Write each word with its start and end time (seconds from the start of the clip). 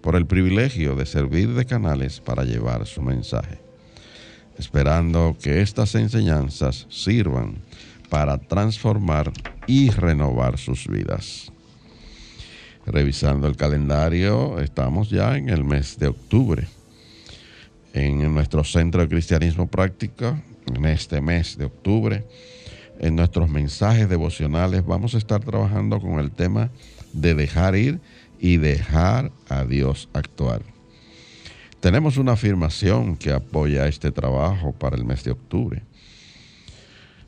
por 0.00 0.16
el 0.16 0.26
privilegio 0.26 0.96
de 0.96 1.06
servir 1.06 1.54
de 1.54 1.66
canales 1.66 2.20
para 2.20 2.44
llevar 2.44 2.86
su 2.86 3.02
mensaje, 3.02 3.60
esperando 4.58 5.36
que 5.40 5.60
estas 5.60 5.94
enseñanzas 5.94 6.86
sirvan 6.88 7.56
para 8.08 8.38
transformar 8.38 9.32
y 9.66 9.90
renovar 9.90 10.58
sus 10.58 10.88
vidas. 10.88 11.52
Revisando 12.86 13.46
el 13.46 13.56
calendario, 13.56 14.58
estamos 14.58 15.10
ya 15.10 15.36
en 15.36 15.48
el 15.48 15.64
mes 15.64 15.98
de 15.98 16.08
octubre. 16.08 16.66
En 17.92 18.32
nuestro 18.34 18.64
Centro 18.64 19.02
de 19.02 19.08
Cristianismo 19.08 19.66
Práctico, 19.66 20.38
en 20.74 20.84
este 20.86 21.20
mes 21.20 21.58
de 21.58 21.66
octubre, 21.66 22.24
en 22.98 23.16
nuestros 23.16 23.48
mensajes 23.48 24.08
devocionales 24.08 24.84
vamos 24.84 25.14
a 25.14 25.18
estar 25.18 25.40
trabajando 25.40 26.00
con 26.00 26.20
el 26.20 26.30
tema 26.30 26.70
de 27.12 27.34
dejar 27.34 27.74
ir 27.76 28.00
y 28.40 28.56
dejar 28.56 29.30
a 29.48 29.64
Dios 29.64 30.08
actuar. 30.12 30.62
Tenemos 31.80 32.16
una 32.16 32.32
afirmación 32.32 33.16
que 33.16 33.32
apoya 33.32 33.86
este 33.86 34.10
trabajo 34.10 34.72
para 34.72 34.96
el 34.96 35.04
mes 35.04 35.24
de 35.24 35.30
octubre. 35.30 35.82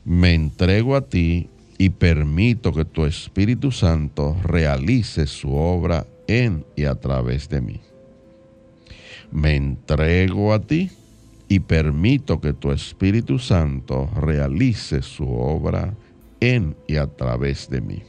Me 0.05 0.33
entrego 0.33 0.95
a 0.95 1.01
ti 1.01 1.49
y 1.77 1.89
permito 1.89 2.73
que 2.73 2.85
tu 2.85 3.05
Espíritu 3.05 3.71
Santo 3.71 4.35
realice 4.43 5.27
su 5.27 5.53
obra 5.53 6.05
en 6.27 6.65
y 6.75 6.85
a 6.85 6.95
través 6.95 7.49
de 7.49 7.61
mí. 7.61 7.79
Me 9.31 9.55
entrego 9.55 10.53
a 10.53 10.59
ti 10.59 10.91
y 11.47 11.59
permito 11.59 12.39
que 12.39 12.53
tu 12.53 12.71
Espíritu 12.71 13.39
Santo 13.39 14.09
realice 14.15 15.01
su 15.01 15.27
obra 15.27 15.93
en 16.39 16.75
y 16.87 16.97
a 16.97 17.07
través 17.07 17.69
de 17.69 17.81
mí 17.81 18.03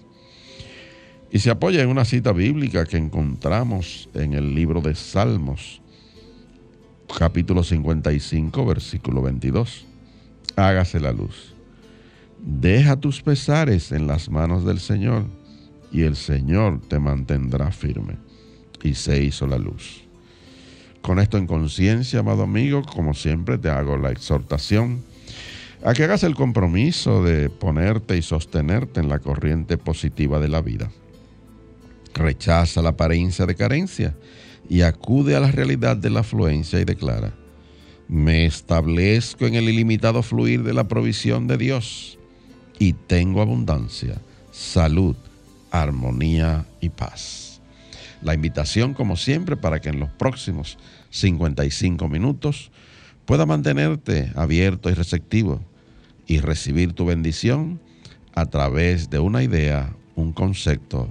y 1.34 1.40
se 1.40 1.50
apoya 1.50 1.82
en 1.82 1.88
una 1.88 2.04
cita 2.04 2.30
bíblica 2.30 2.84
que 2.84 2.96
encontramos 2.96 4.08
en 4.14 4.34
el 4.34 4.54
libro 4.54 4.80
de 4.80 4.94
Salmos, 4.94 5.82
capítulo 7.18 7.64
55, 7.64 8.64
versículo 8.64 9.20
22. 9.20 9.84
Hágase 10.55 11.00
la 11.00 11.11
luz. 11.11 11.52
Deja 12.39 12.95
tus 12.95 13.20
pesares 13.20 13.90
en 13.90 14.06
las 14.06 14.30
manos 14.30 14.64
del 14.64 14.78
Señor 14.78 15.24
y 15.90 16.02
el 16.02 16.14
Señor 16.14 16.80
te 16.86 17.00
mantendrá 17.00 17.72
firme. 17.72 18.16
Y 18.84 18.95
se 18.95 19.20
hizo 19.20 19.48
la 19.48 19.58
luz. 19.58 20.05
Con 21.02 21.18
esto 21.18 21.36
en 21.36 21.48
conciencia, 21.48 22.20
amado 22.20 22.45
amigo, 22.45 22.83
como 22.83 23.12
siempre 23.12 23.58
te 23.58 23.70
hago 23.70 23.96
la 23.96 24.12
exhortación 24.12 25.02
a 25.84 25.95
que 25.95 26.05
hagas 26.05 26.22
el 26.22 26.36
compromiso 26.36 27.24
de 27.24 27.51
ponerte 27.51 28.16
y 28.16 28.22
sostenerte 28.22 29.01
en 29.01 29.08
la 29.08 29.18
corriente 29.18 29.77
positiva 29.78 30.39
de 30.39 30.46
la 30.46 30.62
vida 30.62 30.89
rechaza 32.14 32.80
la 32.83 32.91
apariencia 32.91 33.47
de 33.47 33.55
carencia 33.55 34.14
y 34.69 34.83
acude 34.83 35.36
a 35.36 35.41
la 35.41 35.51
realidad 35.51 35.97
de 35.97 36.11
la 36.11 36.20
afluencia 36.20 36.80
y 36.80 36.85
declara, 36.85 37.35
me 38.08 38.47
establezco 38.47 39.47
en 39.47 39.55
el 39.55 39.69
ilimitado 39.69 40.23
fluir 40.23 40.63
de 40.63 40.75
la 40.75 40.89
provisión 40.89 41.47
de 41.47 41.58
Dios 41.58 42.19
y 42.79 42.92
tengo 42.92 43.41
abundancia, 43.42 44.20
salud, 44.52 45.17
armonía 45.70 46.67
y 46.80 46.89
paz. 46.89 47.61
La 48.23 48.35
invitación, 48.35 48.95
como 48.95 49.17
siempre, 49.17 49.57
para 49.57 49.81
que 49.81 49.91
en 49.91 50.01
los 50.01 50.11
próximos 50.11 50.79
55 51.11 52.08
minutos 52.08 52.70
pueda 53.27 53.46
mantenerte 53.46 54.33
abierto 54.35 54.91
y 54.91 54.95
receptivo 54.95 55.61
y 56.27 56.39
recibir 56.39 56.92
tu 56.92 57.05
bendición 57.05 57.81
a 58.35 58.46
través 58.46 59.11
de 59.11 59.19
una 59.19 59.42
idea, 59.42 59.95
un 60.14 60.33
concepto 60.33 61.11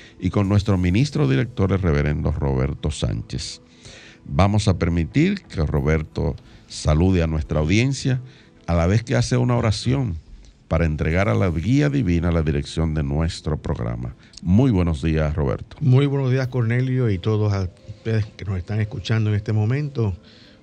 y 0.21 0.29
con 0.29 0.47
nuestro 0.47 0.77
ministro 0.77 1.27
director, 1.27 1.71
el 1.71 1.81
reverendo 1.81 2.31
Roberto 2.31 2.91
Sánchez. 2.91 3.59
Vamos 4.23 4.67
a 4.67 4.77
permitir 4.77 5.41
que 5.41 5.65
Roberto 5.65 6.35
salude 6.67 7.23
a 7.23 7.27
nuestra 7.27 7.59
audiencia 7.59 8.21
a 8.67 8.75
la 8.75 8.85
vez 8.85 9.03
que 9.03 9.15
hace 9.15 9.35
una 9.35 9.57
oración 9.57 10.15
para 10.67 10.85
entregar 10.85 11.27
a 11.27 11.33
la 11.33 11.49
guía 11.49 11.89
divina 11.89 12.31
la 12.31 12.43
dirección 12.43 12.93
de 12.93 13.01
nuestro 13.01 13.61
programa. 13.61 14.15
Muy 14.43 14.69
buenos 14.69 15.01
días, 15.01 15.35
Roberto. 15.35 15.75
Muy 15.81 16.05
buenos 16.05 16.31
días, 16.31 16.47
Cornelio, 16.47 17.09
y 17.09 17.17
todos 17.17 17.51
ustedes 17.89 18.25
que 18.37 18.45
nos 18.45 18.59
están 18.59 18.79
escuchando 18.79 19.31
en 19.31 19.35
este 19.35 19.53
momento. 19.53 20.15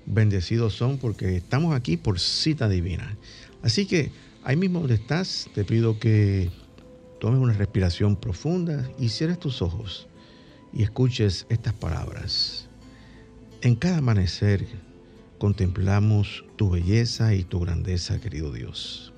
Bendecidos 0.06 0.72
son 0.72 0.98
porque 0.98 1.36
estamos 1.36 1.74
aquí 1.74 1.96
por 1.96 2.20
cita 2.20 2.68
divina. 2.68 3.18
Así 3.62 3.86
que 3.86 4.12
ahí 4.44 4.56
mismo 4.56 4.78
donde 4.78 4.94
estás, 4.94 5.50
te 5.52 5.64
pido 5.64 5.98
que 5.98 6.48
tomes 7.18 7.40
una 7.40 7.52
respiración 7.52 8.16
profunda 8.16 8.88
y 8.98 9.08
cierres 9.08 9.38
tus 9.38 9.62
ojos 9.62 10.06
y 10.72 10.82
escuches 10.82 11.46
estas 11.48 11.74
palabras. 11.74 12.68
En 13.62 13.74
cada 13.74 13.98
amanecer 13.98 14.66
contemplamos 15.38 16.44
tu 16.56 16.70
belleza 16.70 17.34
y 17.34 17.44
tu 17.44 17.60
grandeza, 17.60 18.20
querido 18.20 18.52
Dios, 18.52 19.12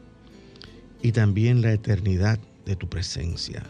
y 1.03 1.13
también 1.13 1.63
la 1.63 1.73
eternidad 1.73 2.39
de 2.65 2.77
tu 2.77 2.89
presencia, 2.89 3.65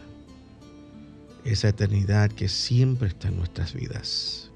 esa 1.45 1.69
eternidad 1.69 2.31
que 2.31 2.49
siempre 2.49 3.09
está 3.09 3.29
en 3.29 3.37
nuestras 3.37 3.75
vidas. 3.75 4.51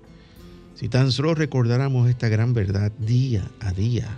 Si 0.75 0.89
tan 0.89 1.13
solo 1.13 1.35
recordáramos 1.35 2.09
esta 2.09 2.29
gran 2.29 2.53
verdad 2.53 2.93
día 2.99 3.49
a 3.61 3.73
día, 3.73 4.09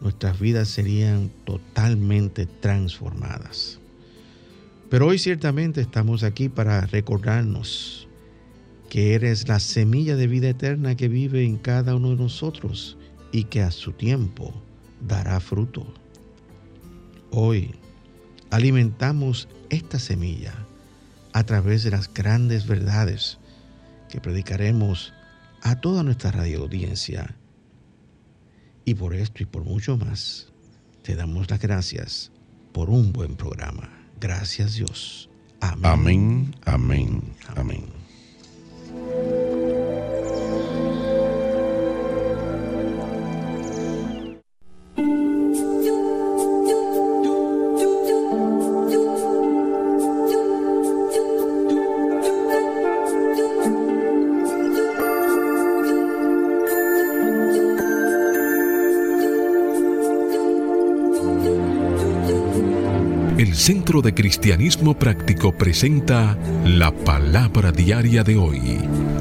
nuestras 0.00 0.38
vidas 0.38 0.68
serían 0.68 1.30
totalmente 1.44 2.46
transformadas. 2.46 3.78
Pero 4.88 5.08
hoy 5.08 5.18
ciertamente 5.18 5.80
estamos 5.80 6.22
aquí 6.22 6.48
para 6.48 6.82
recordarnos 6.82 8.08
que 8.88 9.14
eres 9.14 9.48
la 9.48 9.58
semilla 9.58 10.14
de 10.14 10.28
vida 10.28 10.48
eterna 10.48 10.94
que 10.94 11.08
vive 11.08 11.44
en 11.44 11.56
cada 11.56 11.96
uno 11.96 12.10
de 12.10 12.16
nosotros 12.16 12.96
y 13.32 13.44
que 13.44 13.62
a 13.62 13.72
su 13.72 13.92
tiempo 13.92 14.54
dará 15.00 15.40
fruto. 15.40 15.92
Hoy 17.30 17.74
alimentamos 18.50 19.48
esta 19.70 19.98
semilla 19.98 20.54
a 21.32 21.44
través 21.44 21.82
de 21.82 21.90
las 21.90 22.12
grandes 22.14 22.66
verdades 22.66 23.38
que 24.08 24.20
predicaremos 24.20 25.12
a 25.62 25.80
toda 25.80 26.04
nuestra 26.04 26.30
radio 26.30 26.62
audiencia. 26.62 27.36
Y 28.84 28.94
por 28.94 29.14
esto 29.14 29.42
y 29.42 29.46
por 29.46 29.64
mucho 29.64 29.96
más, 29.96 30.52
te 31.02 31.16
damos 31.16 31.50
las 31.50 31.60
gracias 31.60 32.30
por 32.72 32.88
un 32.88 33.12
buen 33.12 33.34
programa. 33.34 33.95
Gracias 34.18 34.74
Dios. 34.74 35.28
Amén, 35.60 36.54
amén, 36.64 37.34
amén. 37.46 37.86
amén. 38.92 39.45
Centro 63.56 64.02
de 64.02 64.12
Cristianismo 64.12 64.98
Práctico 64.98 65.50
presenta 65.50 66.36
la 66.66 66.92
palabra 66.92 67.72
diaria 67.72 68.22
de 68.22 68.36
hoy. 68.36 68.60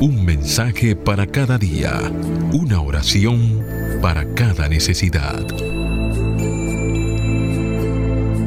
Un 0.02 0.26
mensaje 0.26 0.94
para 0.94 1.26
cada 1.26 1.58
día. 1.58 2.12
Una 2.52 2.82
oración 2.82 3.66
para 4.02 4.36
cada 4.36 4.68
necesidad. 4.68 5.40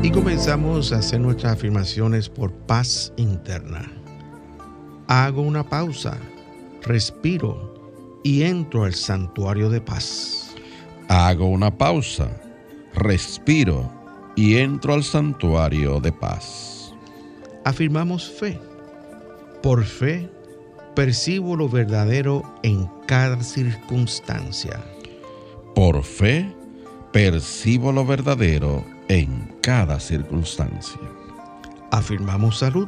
Y 0.03 0.11
comenzamos 0.11 0.93
a 0.93 0.99
hacer 0.99 1.21
nuestras 1.21 1.55
afirmaciones 1.55 2.29
por 2.29 2.53
paz 2.53 3.15
interna. 3.17 3.91
Hago 5.07 5.41
una 5.41 5.67
pausa, 5.71 6.19
respiro 6.83 8.21
y 8.23 8.43
entro 8.43 8.85
al 8.85 8.95
santuario 8.95 9.71
de 9.71 9.81
paz. 9.81 10.55
Hago 11.09 11.47
una 11.47 11.77
pausa, 11.79 12.29
respiro 12.93 13.98
y 14.39 14.57
entro 14.59 14.95
al 14.95 15.03
santuario 15.03 15.99
de 15.99 16.13
paz. 16.13 16.95
Afirmamos 17.65 18.31
fe. 18.31 18.57
Por 19.65 19.85
fe, 19.85 20.31
percibo 20.95 21.57
lo 21.57 21.69
verdadero 21.69 22.45
en 22.63 22.89
cada 23.09 23.43
circunstancia. 23.43 24.81
Por 25.75 26.05
fe, 26.05 26.55
percibo 27.13 27.91
lo 27.91 28.07
verdadero 28.07 28.85
en 29.09 29.57
cada 29.61 29.99
circunstancia. 29.99 31.01
Afirmamos 31.91 32.61
salud. 32.61 32.87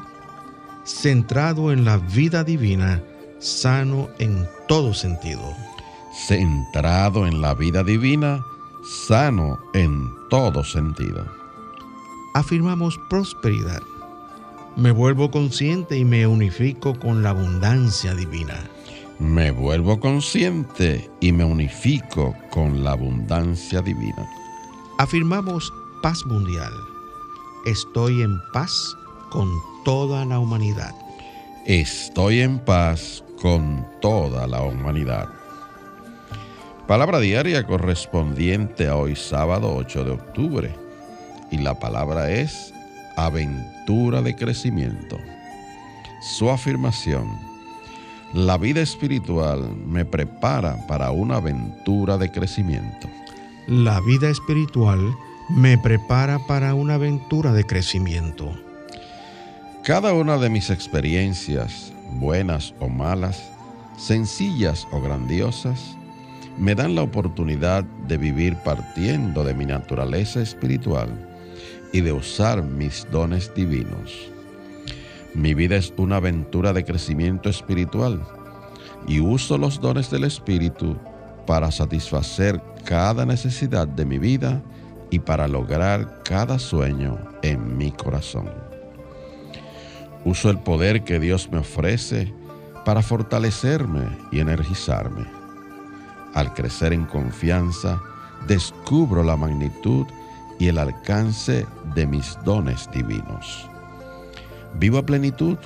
Centrado 0.85 1.73
en 1.73 1.85
la 1.85 1.97
vida 1.97 2.44
divina, 2.44 3.02
sano 3.41 4.08
en 4.20 4.47
todo 4.69 4.94
sentido. 4.94 5.52
Centrado 6.29 7.26
en 7.26 7.41
la 7.41 7.55
vida 7.55 7.82
divina, 7.82 8.41
sano 9.08 9.58
en 9.75 10.08
todo 10.29 10.62
sentido. 10.62 11.39
Afirmamos 12.34 12.98
prosperidad. 13.08 13.82
Me 14.76 14.92
vuelvo 14.92 15.30
consciente 15.30 15.98
y 15.98 16.04
me 16.04 16.26
unifico 16.26 16.98
con 16.98 17.22
la 17.22 17.30
abundancia 17.30 18.14
divina. 18.14 18.54
Me 19.18 19.50
vuelvo 19.50 19.98
consciente 19.98 21.10
y 21.20 21.32
me 21.32 21.44
unifico 21.44 22.34
con 22.50 22.84
la 22.84 22.92
abundancia 22.92 23.82
divina. 23.82 24.26
Afirmamos 24.98 25.72
paz 26.02 26.24
mundial. 26.24 26.72
Estoy 27.66 28.22
en 28.22 28.40
paz 28.52 28.96
con 29.30 29.50
toda 29.84 30.24
la 30.24 30.38
humanidad. 30.38 30.94
Estoy 31.66 32.40
en 32.40 32.58
paz 32.60 33.24
con 33.42 33.86
toda 34.00 34.46
la 34.46 34.62
humanidad. 34.62 35.28
Palabra 36.86 37.20
diaria 37.20 37.66
correspondiente 37.66 38.88
a 38.88 38.96
hoy 38.96 39.16
sábado 39.16 39.74
8 39.76 40.04
de 40.04 40.10
octubre. 40.10 40.79
Y 41.50 41.58
la 41.58 41.79
palabra 41.79 42.31
es 42.31 42.73
aventura 43.17 44.23
de 44.23 44.35
crecimiento. 44.35 45.19
Su 46.20 46.50
afirmación. 46.50 47.29
La 48.32 48.56
vida 48.58 48.81
espiritual 48.81 49.75
me 49.87 50.05
prepara 50.05 50.87
para 50.87 51.11
una 51.11 51.37
aventura 51.37 52.17
de 52.17 52.31
crecimiento. 52.31 53.08
La 53.67 54.00
vida 54.00 54.31
espiritual 54.31 55.00
me 55.49 55.76
prepara 55.79 56.38
para 56.47 56.75
una 56.75 56.94
aventura 56.94 57.52
de 57.52 57.64
crecimiento. 57.64 58.55
Cada 59.82 60.12
una 60.12 60.38
de 60.38 60.49
mis 60.49 60.70
experiencias, 60.70 61.93
buenas 62.12 62.75
o 62.79 62.88
malas, 62.88 63.50
sencillas 63.97 64.87
o 64.93 65.00
grandiosas, 65.00 65.97
me 66.56 66.75
dan 66.75 66.94
la 66.94 67.02
oportunidad 67.02 67.85
de 68.06 68.17
vivir 68.17 68.56
partiendo 68.56 69.43
de 69.43 69.55
mi 69.55 69.67
naturaleza 69.67 70.41
espiritual 70.41 71.29
y 71.92 72.00
de 72.00 72.12
usar 72.12 72.62
mis 72.62 73.06
dones 73.10 73.52
divinos. 73.54 74.31
Mi 75.34 75.54
vida 75.54 75.76
es 75.76 75.92
una 75.96 76.16
aventura 76.16 76.72
de 76.72 76.84
crecimiento 76.84 77.48
espiritual 77.48 78.20
y 79.06 79.20
uso 79.20 79.58
los 79.58 79.81
dones 79.81 80.10
del 80.10 80.25
Espíritu 80.25 80.96
para 81.46 81.70
satisfacer 81.70 82.60
cada 82.84 83.25
necesidad 83.26 83.88
de 83.88 84.04
mi 84.04 84.19
vida 84.19 84.62
y 85.10 85.19
para 85.19 85.48
lograr 85.48 86.22
cada 86.25 86.58
sueño 86.58 87.19
en 87.42 87.76
mi 87.76 87.90
corazón. 87.90 88.50
Uso 90.25 90.50
el 90.50 90.58
poder 90.58 91.02
que 91.02 91.19
Dios 91.19 91.48
me 91.50 91.58
ofrece 91.58 92.32
para 92.84 93.02
fortalecerme 93.02 94.04
y 94.31 94.40
energizarme. 94.40 95.25
Al 96.34 96.54
crecer 96.54 96.92
en 96.92 97.04
confianza, 97.06 98.00
descubro 98.46 99.22
la 99.22 99.37
magnitud 99.37 100.06
y 100.60 100.68
el 100.68 100.78
alcance 100.78 101.66
de 101.94 102.06
mis 102.06 102.38
dones 102.44 102.88
divinos. 102.92 103.68
Vivo 104.78 104.98
a 104.98 105.06
plenitud, 105.06 105.56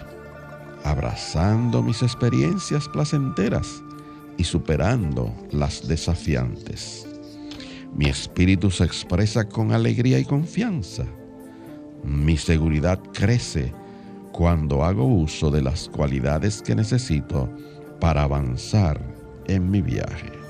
abrazando 0.84 1.82
mis 1.82 2.00
experiencias 2.02 2.88
placenteras 2.88 3.82
y 4.38 4.44
superando 4.44 5.34
las 5.50 5.86
desafiantes. 5.86 7.06
Mi 7.94 8.06
espíritu 8.06 8.70
se 8.70 8.84
expresa 8.84 9.44
con 9.48 9.72
alegría 9.72 10.18
y 10.18 10.24
confianza. 10.24 11.04
Mi 12.04 12.36
seguridad 12.36 13.00
crece 13.12 13.72
cuando 14.32 14.84
hago 14.84 15.06
uso 15.06 15.50
de 15.50 15.62
las 15.62 15.88
cualidades 15.88 16.62
que 16.62 16.74
necesito 16.74 17.48
para 18.00 18.22
avanzar 18.22 19.00
en 19.46 19.70
mi 19.70 19.82
viaje. 19.82 20.43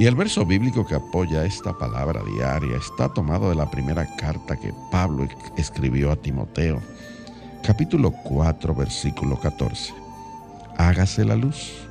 Y 0.00 0.06
el 0.06 0.14
verso 0.14 0.46
bíblico 0.46 0.86
que 0.86 0.94
apoya 0.94 1.44
esta 1.44 1.76
palabra 1.76 2.22
diaria 2.24 2.78
está 2.78 3.12
tomado 3.12 3.50
de 3.50 3.54
la 3.54 3.70
primera 3.70 4.06
carta 4.16 4.56
que 4.56 4.72
Pablo 4.90 5.28
escribió 5.58 6.10
a 6.10 6.16
Timoteo, 6.16 6.80
capítulo 7.62 8.10
4, 8.10 8.74
versículo 8.74 9.38
14. 9.38 9.92
Hágase 10.78 11.26
la 11.26 11.36
luz. 11.36 11.86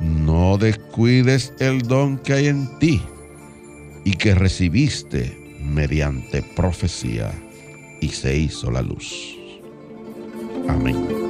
No 0.00 0.56
descuides 0.56 1.52
el 1.58 1.82
don 1.82 2.16
que 2.16 2.32
hay 2.32 2.46
en 2.46 2.78
ti 2.78 3.02
y 4.06 4.12
que 4.14 4.34
recibiste 4.34 5.58
mediante 5.62 6.42
profecía 6.56 7.30
y 8.00 8.08
se 8.08 8.34
hizo 8.38 8.70
la 8.70 8.80
luz. 8.80 9.36
Amén. 10.66 11.29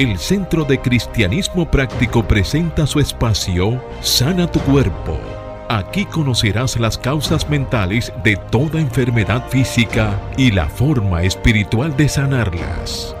El 0.00 0.16
Centro 0.16 0.64
de 0.64 0.80
Cristianismo 0.80 1.70
Práctico 1.70 2.26
presenta 2.26 2.86
su 2.86 3.00
espacio 3.00 3.84
Sana 4.00 4.50
tu 4.50 4.58
Cuerpo. 4.60 5.20
Aquí 5.68 6.06
conocerás 6.06 6.80
las 6.80 6.96
causas 6.96 7.50
mentales 7.50 8.10
de 8.24 8.38
toda 8.50 8.80
enfermedad 8.80 9.46
física 9.50 10.18
y 10.38 10.52
la 10.52 10.70
forma 10.70 11.22
espiritual 11.22 11.94
de 11.98 12.08
sanarlas. 12.08 13.14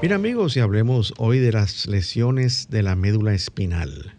Mira 0.00 0.16
amigos, 0.16 0.56
y 0.56 0.60
hablemos 0.60 1.12
hoy 1.18 1.38
de 1.38 1.52
las 1.52 1.86
lesiones 1.86 2.70
de 2.70 2.82
la 2.82 2.96
médula 2.96 3.34
espinal. 3.34 4.14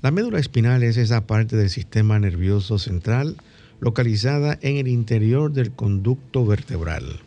La 0.00 0.12
médula 0.12 0.38
espinal 0.38 0.84
es 0.84 0.96
esa 0.96 1.26
parte 1.26 1.56
del 1.56 1.70
sistema 1.70 2.20
nervioso 2.20 2.78
central 2.78 3.36
localizada 3.80 4.56
en 4.62 4.76
el 4.76 4.86
interior 4.86 5.52
del 5.52 5.72
conducto 5.72 6.46
vertebral. 6.46 7.18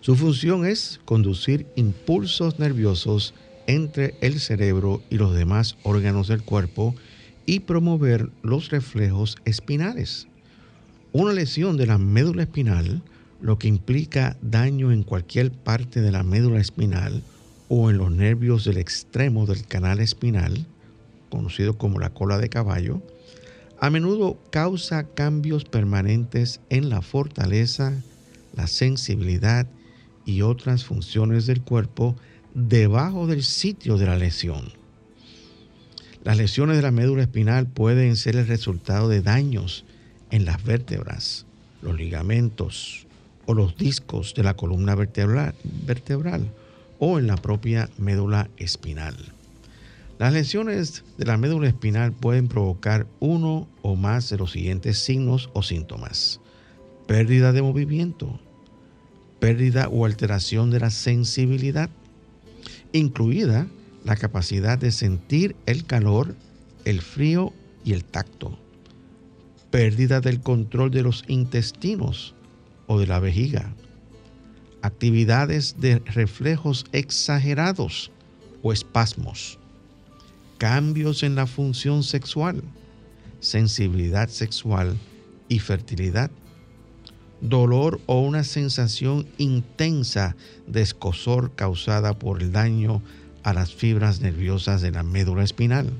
Su 0.00 0.14
función 0.14 0.64
es 0.64 1.00
conducir 1.04 1.66
impulsos 1.74 2.58
nerviosos 2.58 3.34
entre 3.66 4.14
el 4.20 4.40
cerebro 4.40 5.02
y 5.10 5.16
los 5.16 5.34
demás 5.34 5.76
órganos 5.82 6.28
del 6.28 6.42
cuerpo 6.42 6.94
y 7.46 7.60
promover 7.60 8.30
los 8.42 8.70
reflejos 8.70 9.36
espinales. 9.44 10.28
Una 11.12 11.32
lesión 11.32 11.76
de 11.76 11.86
la 11.86 11.98
médula 11.98 12.42
espinal 12.42 13.02
lo 13.40 13.58
que 13.58 13.68
implica 13.68 14.36
daño 14.42 14.92
en 14.92 15.02
cualquier 15.02 15.50
parte 15.52 16.00
de 16.00 16.12
la 16.12 16.22
médula 16.22 16.60
espinal 16.60 17.22
o 17.68 17.90
en 17.90 17.98
los 17.98 18.10
nervios 18.10 18.64
del 18.64 18.78
extremo 18.78 19.46
del 19.46 19.66
canal 19.66 20.00
espinal, 20.00 20.66
conocido 21.28 21.76
como 21.76 21.98
la 21.98 22.10
cola 22.10 22.38
de 22.38 22.48
caballo, 22.48 23.02
a 23.80 23.90
menudo 23.90 24.38
causa 24.50 25.04
cambios 25.04 25.64
permanentes 25.64 26.60
en 26.68 26.88
la 26.88 27.02
fortaleza, 27.02 27.92
la 28.54 28.66
sensibilidad 28.66 29.66
y 30.28 30.42
otras 30.42 30.84
funciones 30.84 31.46
del 31.46 31.62
cuerpo 31.62 32.14
debajo 32.52 33.26
del 33.26 33.42
sitio 33.42 33.96
de 33.96 34.04
la 34.04 34.16
lesión. 34.16 34.72
Las 36.22 36.36
lesiones 36.36 36.76
de 36.76 36.82
la 36.82 36.90
médula 36.90 37.22
espinal 37.22 37.66
pueden 37.66 38.14
ser 38.14 38.36
el 38.36 38.46
resultado 38.46 39.08
de 39.08 39.22
daños 39.22 39.86
en 40.30 40.44
las 40.44 40.62
vértebras, 40.62 41.46
los 41.80 41.96
ligamentos, 41.96 43.06
o 43.46 43.54
los 43.54 43.78
discos 43.78 44.34
de 44.34 44.42
la 44.42 44.52
columna 44.52 44.94
vertebral, 44.94 45.54
vertebral 45.86 46.52
o 46.98 47.18
en 47.18 47.26
la 47.26 47.36
propia 47.36 47.88
médula 47.96 48.50
espinal. 48.58 49.16
Las 50.18 50.34
lesiones 50.34 51.04
de 51.16 51.24
la 51.24 51.38
médula 51.38 51.68
espinal 51.68 52.12
pueden 52.12 52.48
provocar 52.48 53.06
uno 53.20 53.66
o 53.80 53.96
más 53.96 54.28
de 54.28 54.36
los 54.36 54.50
siguientes 54.50 54.98
signos 54.98 55.48
o 55.54 55.62
síntomas. 55.62 56.40
Pérdida 57.06 57.52
de 57.52 57.62
movimiento, 57.62 58.38
pérdida 59.38 59.88
o 59.88 60.04
alteración 60.04 60.70
de 60.70 60.80
la 60.80 60.90
sensibilidad, 60.90 61.90
incluida 62.92 63.66
la 64.04 64.16
capacidad 64.16 64.78
de 64.78 64.92
sentir 64.92 65.54
el 65.66 65.84
calor, 65.84 66.34
el 66.84 67.00
frío 67.00 67.52
y 67.84 67.92
el 67.92 68.04
tacto. 68.04 68.58
Pérdida 69.70 70.20
del 70.20 70.40
control 70.40 70.90
de 70.90 71.02
los 71.02 71.24
intestinos 71.28 72.34
o 72.86 72.98
de 72.98 73.06
la 73.06 73.20
vejiga. 73.20 73.74
Actividades 74.82 75.76
de 75.78 75.98
reflejos 76.00 76.86
exagerados 76.92 78.10
o 78.62 78.72
espasmos. 78.72 79.58
Cambios 80.56 81.22
en 81.22 81.34
la 81.34 81.46
función 81.46 82.02
sexual, 82.02 82.62
sensibilidad 83.40 84.28
sexual 84.28 84.96
y 85.48 85.58
fertilidad 85.58 86.30
dolor 87.40 88.00
o 88.06 88.20
una 88.20 88.44
sensación 88.44 89.26
intensa 89.38 90.36
de 90.66 90.82
escosor 90.82 91.52
causada 91.54 92.18
por 92.18 92.42
el 92.42 92.52
daño 92.52 93.02
a 93.42 93.52
las 93.52 93.74
fibras 93.74 94.20
nerviosas 94.20 94.82
de 94.82 94.90
la 94.90 95.02
médula 95.02 95.44
espinal, 95.44 95.90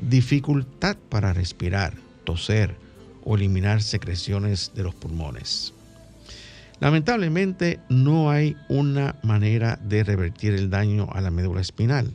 dificultad 0.00 0.96
para 1.08 1.32
respirar, 1.32 1.94
toser 2.24 2.76
o 3.24 3.36
eliminar 3.36 3.82
secreciones 3.82 4.72
de 4.74 4.82
los 4.82 4.94
pulmones. 4.94 5.74
Lamentablemente 6.80 7.80
no 7.88 8.30
hay 8.30 8.56
una 8.68 9.16
manera 9.22 9.78
de 9.82 10.04
revertir 10.04 10.54
el 10.54 10.68
daño 10.68 11.08
a 11.12 11.20
la 11.20 11.30
médula 11.30 11.60
espinal, 11.60 12.12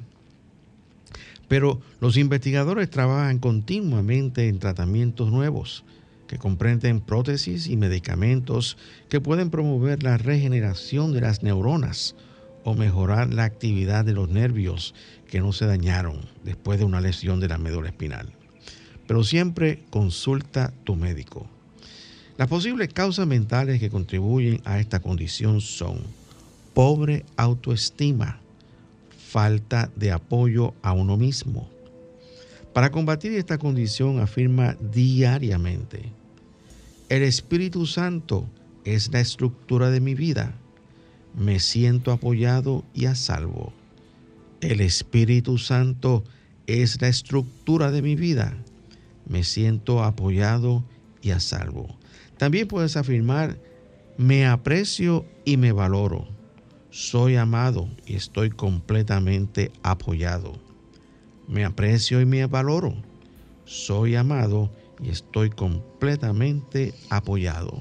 pero 1.48 1.82
los 2.00 2.16
investigadores 2.16 2.90
trabajan 2.90 3.40
continuamente 3.40 4.48
en 4.48 4.60
tratamientos 4.60 5.32
nuevos 5.32 5.84
que 6.32 6.38
comprenden 6.38 7.02
prótesis 7.02 7.68
y 7.68 7.76
medicamentos 7.76 8.78
que 9.10 9.20
pueden 9.20 9.50
promover 9.50 10.02
la 10.02 10.18
regeneración 10.18 11.12
de 11.12 11.20
las 11.20 11.44
neuronas 11.44 12.16
o 12.64 12.74
mejorar 12.74 13.34
la 13.34 13.44
actividad 13.44 14.06
de 14.06 14.14
los 14.14 14.30
nervios 14.30 14.96
que 15.30 15.42
no 15.42 15.52
se 15.52 15.66
dañaron 15.66 16.22
después 16.46 16.80
de 16.80 16.86
una 16.86 17.02
lesión 17.02 17.42
de 17.42 17.50
la 17.50 17.58
médula 17.58 17.90
espinal. 17.90 18.32
Pero 19.08 19.26
siempre 19.26 19.84
consulta 19.90 20.72
tu 20.86 20.96
médico. 20.96 21.48
Las 22.38 22.48
posibles 22.48 22.94
causas 22.94 23.28
mentales 23.28 23.82
que 23.82 23.90
contribuyen 23.90 24.62
a 24.64 24.80
esta 24.80 25.02
condición 25.02 25.60
son 25.60 26.00
pobre 26.74 27.26
autoestima, 27.36 28.40
falta 29.28 29.92
de 29.98 30.14
apoyo 30.14 30.76
a 30.82 30.94
uno 30.94 31.18
mismo. 31.18 31.68
Para 32.72 32.90
combatir 32.90 33.34
esta 33.34 33.58
condición 33.58 34.22
afirma 34.22 34.78
diariamente, 34.80 36.14
el 37.12 37.24
Espíritu 37.24 37.88
Santo 37.88 38.50
es 38.86 39.12
la 39.12 39.20
estructura 39.20 39.90
de 39.90 40.00
mi 40.00 40.16
vida. 40.16 40.56
Me 41.36 41.60
siento 41.60 42.14
apoyado 42.14 42.86
y 42.94 43.04
a 43.08 43.16
salvo. 43.16 43.74
El 44.62 44.80
Espíritu 44.80 45.58
Santo 45.58 46.24
es 46.68 47.02
la 47.02 47.10
estructura 47.10 47.92
de 47.92 48.02
mi 48.02 48.16
vida. 48.16 48.56
Me 49.28 49.44
siento 49.44 50.06
apoyado 50.06 50.86
y 51.22 51.32
a 51.32 51.42
salvo. 51.42 51.98
También 52.38 52.70
puedes 52.70 52.96
afirmar, 52.96 53.60
me 54.18 54.48
aprecio 54.48 55.26
y 55.44 55.58
me 55.58 55.74
valoro. 55.74 56.30
Soy 56.92 57.36
amado 57.36 57.90
y 58.06 58.16
estoy 58.16 58.52
completamente 58.52 59.74
apoyado. 59.84 60.54
Me 61.50 61.66
aprecio 61.66 62.22
y 62.22 62.26
me 62.26 62.46
valoro. 62.46 62.96
Soy 63.66 64.16
amado 64.16 64.72
y 65.02 65.10
estoy 65.10 65.50
completamente 65.50 66.94
apoyado. 67.10 67.80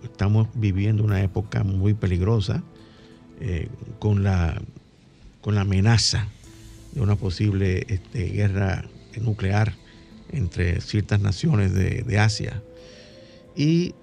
estamos 0.04 0.48
viviendo 0.54 1.04
una 1.04 1.22
época 1.22 1.64
muy 1.64 1.94
peligrosa 1.94 2.64
eh, 3.40 3.70
con, 4.00 4.24
la, 4.24 4.62
con 5.42 5.56
la 5.56 5.62
amenaza 5.62 6.28
de 6.92 7.02
una 7.02 7.16
posible 7.16 7.86
este, 7.88 8.26
guerra 8.26 8.86
nuclear 9.22 9.74
entre 10.32 10.82
ciertas 10.82 11.22
naciones 11.22 11.74
de, 11.74 12.20
Asia. 12.20 12.62
Y 13.56 13.96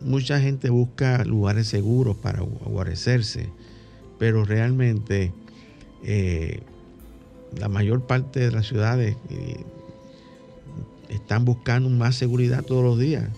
mucha 0.00 0.38
gente 0.40 0.68
busca 0.68 1.24
lugares 1.24 1.68
seguros 1.68 2.16
para 2.16 2.40
guarecerse, 2.40 3.48
pero 4.18 4.44
realmente 4.44 5.32
la 7.58 7.68
mayor 7.68 8.02
parte 8.02 8.40
de 8.40 8.50
las 8.50 8.66
ciudades 8.66 9.16
eh, 9.30 9.64
están 11.08 11.44
buscando 11.44 11.88
más 11.88 12.16
seguridad 12.16 12.64
todos 12.64 12.84
los 12.84 12.98
días. 12.98 13.28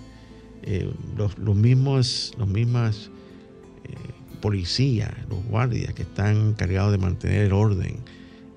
Eh, 0.63 0.91
los, 1.17 1.39
mismos, 1.39 2.35
los 2.39 2.49
mismas 2.49 3.11
eh, 3.85 3.95
policías, 4.41 5.13
los 5.29 5.45
guardias 5.45 5.95
que 5.95 6.03
están 6.03 6.49
encargados 6.49 6.93
de 6.93 6.99
mantener 6.99 7.43
el 7.47 7.53
orden, 7.53 7.97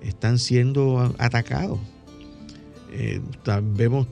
están 0.03 0.39
siendo 0.39 1.13
atacados. 1.17 1.79
vemos 3.75 4.07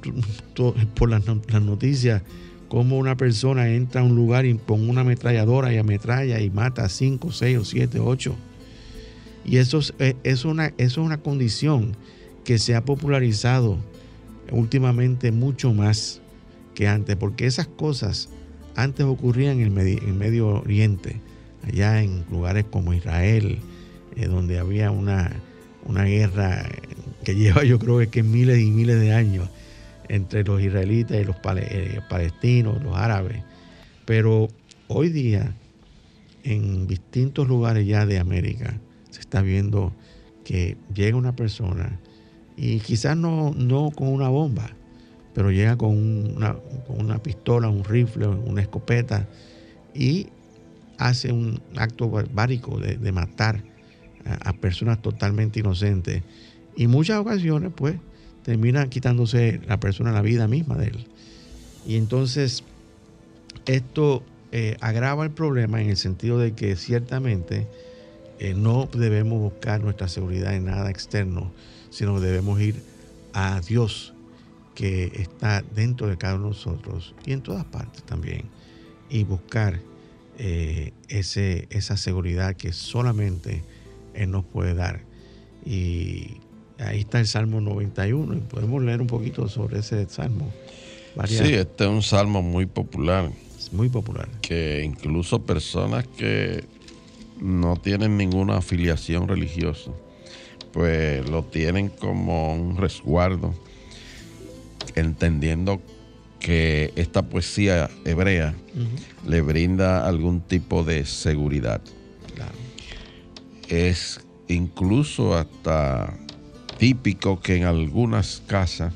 por 0.96 1.10
las, 1.10 1.26
noticias 1.62 2.22
cómo 2.68 2.98
una 2.98 3.16
persona 3.16 3.70
entra 3.70 4.02
a 4.02 4.04
un 4.04 4.16
lugar 4.16 4.46
y 4.46 4.56
con 4.58 4.88
una 4.90 5.02
ametralladora 5.02 5.74
y 5.74 5.78
ametralla 5.78 6.40
y 6.42 6.50
mata 6.50 6.84
a 6.84 6.90
5, 6.90 7.32
6 7.32 7.58
o 7.58 7.66
7, 7.66 8.00
8 8.00 8.36
y 9.48 9.58
eso 9.58 9.80
eh, 10.00 10.16
es, 10.24 10.46
una, 10.46 10.74
es 10.78 10.98
una 10.98 11.18
condición 11.18 11.96
que 12.44 12.60
se 12.60 12.76
ha 12.76 12.84
popularizado 12.84 13.78
últimamente 14.52 15.32
mucho 15.32 15.74
más 15.74 16.22
que 16.76 16.88
antes, 16.88 17.16
porque 17.16 17.48
esas 17.48 17.68
cosas 17.68 18.30
antes 18.76 19.06
ocurrían 19.06 19.60
en 19.60 19.78
el 19.78 20.14
Medio, 20.14 20.48
Oriente, 20.48 21.20
allá 21.66 22.04
en 22.04 22.26
lugares 22.30 22.66
como 22.70 22.94
Israel, 22.94 23.58
eh, 24.18 24.28
donde 24.28 24.60
había 24.60 24.92
una, 24.92 25.32
una 25.86 26.04
guerra 26.04 26.70
que 27.24 27.36
lleva 27.36 27.64
yo 27.64 27.80
creo 27.80 28.10
que 28.12 28.24
miles 28.24 28.60
y 28.60 28.70
miles 28.70 29.00
de 29.00 29.14
años 29.14 29.50
entre 30.10 30.44
los 30.44 30.62
israelitas 30.62 31.20
y 31.20 31.24
los 31.24 31.38
eh, 31.56 32.02
palestinos, 32.10 32.84
los 32.84 32.96
árabes. 32.96 33.44
Pero 34.06 34.50
hoy 34.88 35.10
día, 35.10 35.54
en 36.44 36.88
distintos 36.88 37.48
lugares 37.48 37.86
ya 37.88 38.06
de 38.06 38.20
América, 38.20 38.80
está 39.20 39.42
viendo 39.42 39.94
que 40.44 40.78
llega 40.94 41.18
una 41.18 41.36
persona 41.36 42.00
y 42.56 42.80
quizás 42.80 43.16
no, 43.16 43.54
no 43.56 43.92
con 43.92 44.08
una 44.08 44.30
bomba, 44.30 44.70
pero 45.34 45.52
llega 45.52 45.78
con 45.78 45.96
una, 46.36 46.56
con 46.88 47.00
una 47.00 47.22
pistola, 47.22 47.70
un 47.70 47.84
rifle, 47.84 48.28
una 48.28 48.62
escopeta 48.62 49.28
y 49.94 50.28
hace 50.98 51.32
un 51.32 51.62
acto 51.76 52.10
barbárico 52.10 52.80
de, 52.80 53.12
matar 53.12 53.64
a, 54.26 54.54
personas 54.54 55.02
totalmente 55.02 55.60
inocentes. 55.60 56.24
Y 56.76 56.88
muchas 56.88 57.20
ocasiones, 57.20 57.72
pues, 57.76 57.96
termina 58.44 58.90
quitándose 58.90 59.62
la 59.68 59.80
persona 59.80 60.12
la 60.12 60.22
vida 60.22 60.48
misma 60.48 60.76
de 60.78 60.88
él. 60.88 61.08
Y 61.86 61.98
entonces, 61.98 62.64
esto 63.66 64.24
eh, 64.52 64.78
agrava 64.82 65.24
el 65.24 65.32
problema 65.32 65.82
en 65.82 65.90
el 65.90 65.98
sentido 65.98 66.40
de 66.40 66.54
que 66.54 66.76
ciertamente 66.76 67.68
eh, 68.40 68.54
no 68.54 68.88
debemos 68.92 69.40
buscar 69.40 69.82
nuestra 69.82 70.08
seguridad 70.08 70.56
en 70.56 70.66
nada 70.66 70.90
externo, 70.90 71.52
sino 71.90 72.20
debemos 72.20 72.62
ir 72.62 72.76
a 73.34 73.62
Dios 73.62 74.14
que 74.76 75.12
está 75.16 75.64
dentro 75.76 76.08
de 76.08 76.18
cada 76.18 76.36
uno 76.36 76.44
de 76.44 76.50
nosotros 76.50 77.16
y 77.26 77.32
en 77.34 77.42
todas 77.42 77.66
partes 77.66 78.04
también, 78.04 78.44
y 79.10 79.24
buscar 79.24 79.80
eh, 80.38 80.92
ese, 81.10 81.68
esa 81.72 81.98
seguridad 81.98 82.56
que 82.56 82.74
solamente 82.74 83.64
Él 84.14 84.32
nos 84.32 84.46
puede 84.46 84.76
dar. 84.76 85.02
Y 85.66 86.38
ahí 86.78 87.00
está 87.00 87.20
el 87.20 87.28
Salmo 87.28 87.60
91, 87.60 88.36
y 88.36 88.40
podemos 88.42 88.84
leer 88.84 89.02
un 89.02 89.08
poquito 89.08 89.48
sobre 89.48 89.80
ese 89.80 90.08
salmo. 90.10 90.52
Sí, 91.26 91.54
este 91.54 91.86
es 91.86 91.90
un 91.90 92.04
salmo 92.04 92.44
muy 92.44 92.68
popular. 92.68 93.32
Es 93.58 93.74
muy 93.74 93.90
popular. 93.90 94.30
Que 94.42 94.84
incluso 94.84 95.42
personas 95.42 96.06
que 96.08 96.64
no 97.42 97.76
tienen 97.78 98.18
ninguna 98.18 98.58
afiliación 98.58 99.28
religiosa, 99.28 99.92
pues 100.74 101.28
lo 101.30 101.44
tienen 101.44 101.90
como 101.90 102.54
un 102.54 102.78
resguardo, 102.78 103.54
entendiendo 104.96 105.82
que 106.40 106.94
esta 106.96 107.24
poesía 107.24 107.90
hebrea 108.06 108.56
le 109.28 109.42
brinda 109.42 110.08
algún 110.08 110.42
tipo 110.42 110.84
de 110.84 111.06
seguridad. 111.06 111.82
Es 113.68 114.22
incluso 114.48 115.36
hasta 115.36 116.18
típico 116.78 117.42
que 117.42 117.58
en 117.58 117.64
algunas 117.66 118.42
casas 118.48 118.94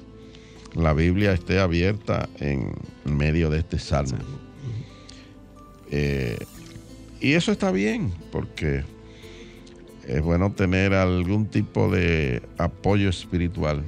la 0.74 0.94
Biblia 0.94 1.34
esté 1.34 1.60
abierta 1.60 2.30
en 2.40 2.74
medio 3.04 3.50
de 3.50 3.60
este 3.60 3.80
salmo. 3.80 4.18
Eh, 5.90 6.38
y 7.22 7.34
eso 7.34 7.52
está 7.52 7.72
bien, 7.72 8.12
porque 8.32 8.84
es 10.08 10.22
bueno 10.22 10.52
tener 10.52 10.94
algún 10.94 11.46
tipo 11.46 11.90
de 11.92 12.42
apoyo 12.58 13.10
espiritual 13.10 13.84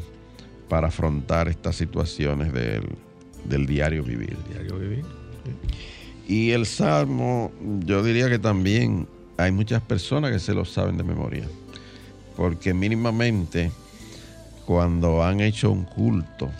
para 0.69 0.87
afrontar 0.87 1.47
estas 1.47 1.75
situaciones 1.75 2.53
del, 2.53 3.65
diario 3.65 4.03
vivir. 4.03 4.37
Diario 4.49 4.77
vivir. 4.77 5.03
Y 6.27 6.51
el 6.51 6.67
salmo, 6.67 7.51
yo 7.85 8.03
diría 8.03 8.29
que 8.29 8.39
también 8.39 9.07
hay 9.37 9.51
muchas 9.51 9.81
personas 9.81 10.31
que 10.31 10.39
se 10.39 10.53
lo 10.53 10.63
saben 10.63 10.97
de 10.97 11.03
memoria, 11.03 11.45
porque 12.37 12.73
mínimamente 12.73 13.71
cuando 14.65 15.23
han 15.23 15.41
hecho 15.41 15.71
un 15.71 15.85
culto 15.85 16.51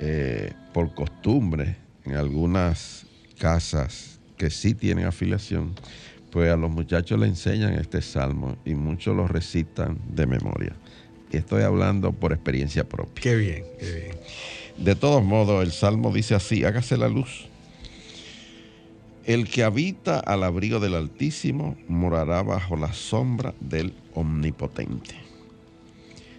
eh, 0.00 0.52
por 0.72 0.94
costumbre 0.94 1.76
en 2.04 2.16
algunas 2.16 3.06
casas 3.38 4.15
que 4.36 4.50
sí 4.50 4.74
tienen 4.74 5.06
afiliación, 5.06 5.74
pues 6.30 6.50
a 6.52 6.56
los 6.56 6.70
muchachos 6.70 7.18
le 7.18 7.26
enseñan 7.26 7.74
este 7.74 8.02
salmo 8.02 8.56
y 8.64 8.74
muchos 8.74 9.16
lo 9.16 9.26
recitan 9.26 9.98
de 10.08 10.26
memoria. 10.26 10.74
Estoy 11.32 11.62
hablando 11.62 12.12
por 12.12 12.32
experiencia 12.32 12.88
propia. 12.88 13.22
Qué 13.22 13.36
bien, 13.36 13.64
qué 13.78 13.92
bien. 13.92 14.16
De 14.78 14.94
todos 14.94 15.24
modos, 15.24 15.64
el 15.64 15.72
salmo 15.72 16.12
dice 16.12 16.34
así, 16.34 16.64
hágase 16.64 16.96
la 16.96 17.08
luz. 17.08 17.48
El 19.24 19.48
que 19.48 19.64
habita 19.64 20.20
al 20.20 20.44
abrigo 20.44 20.78
del 20.78 20.94
Altísimo 20.94 21.76
morará 21.88 22.42
bajo 22.42 22.76
la 22.76 22.92
sombra 22.92 23.54
del 23.58 23.92
Omnipotente. 24.14 25.16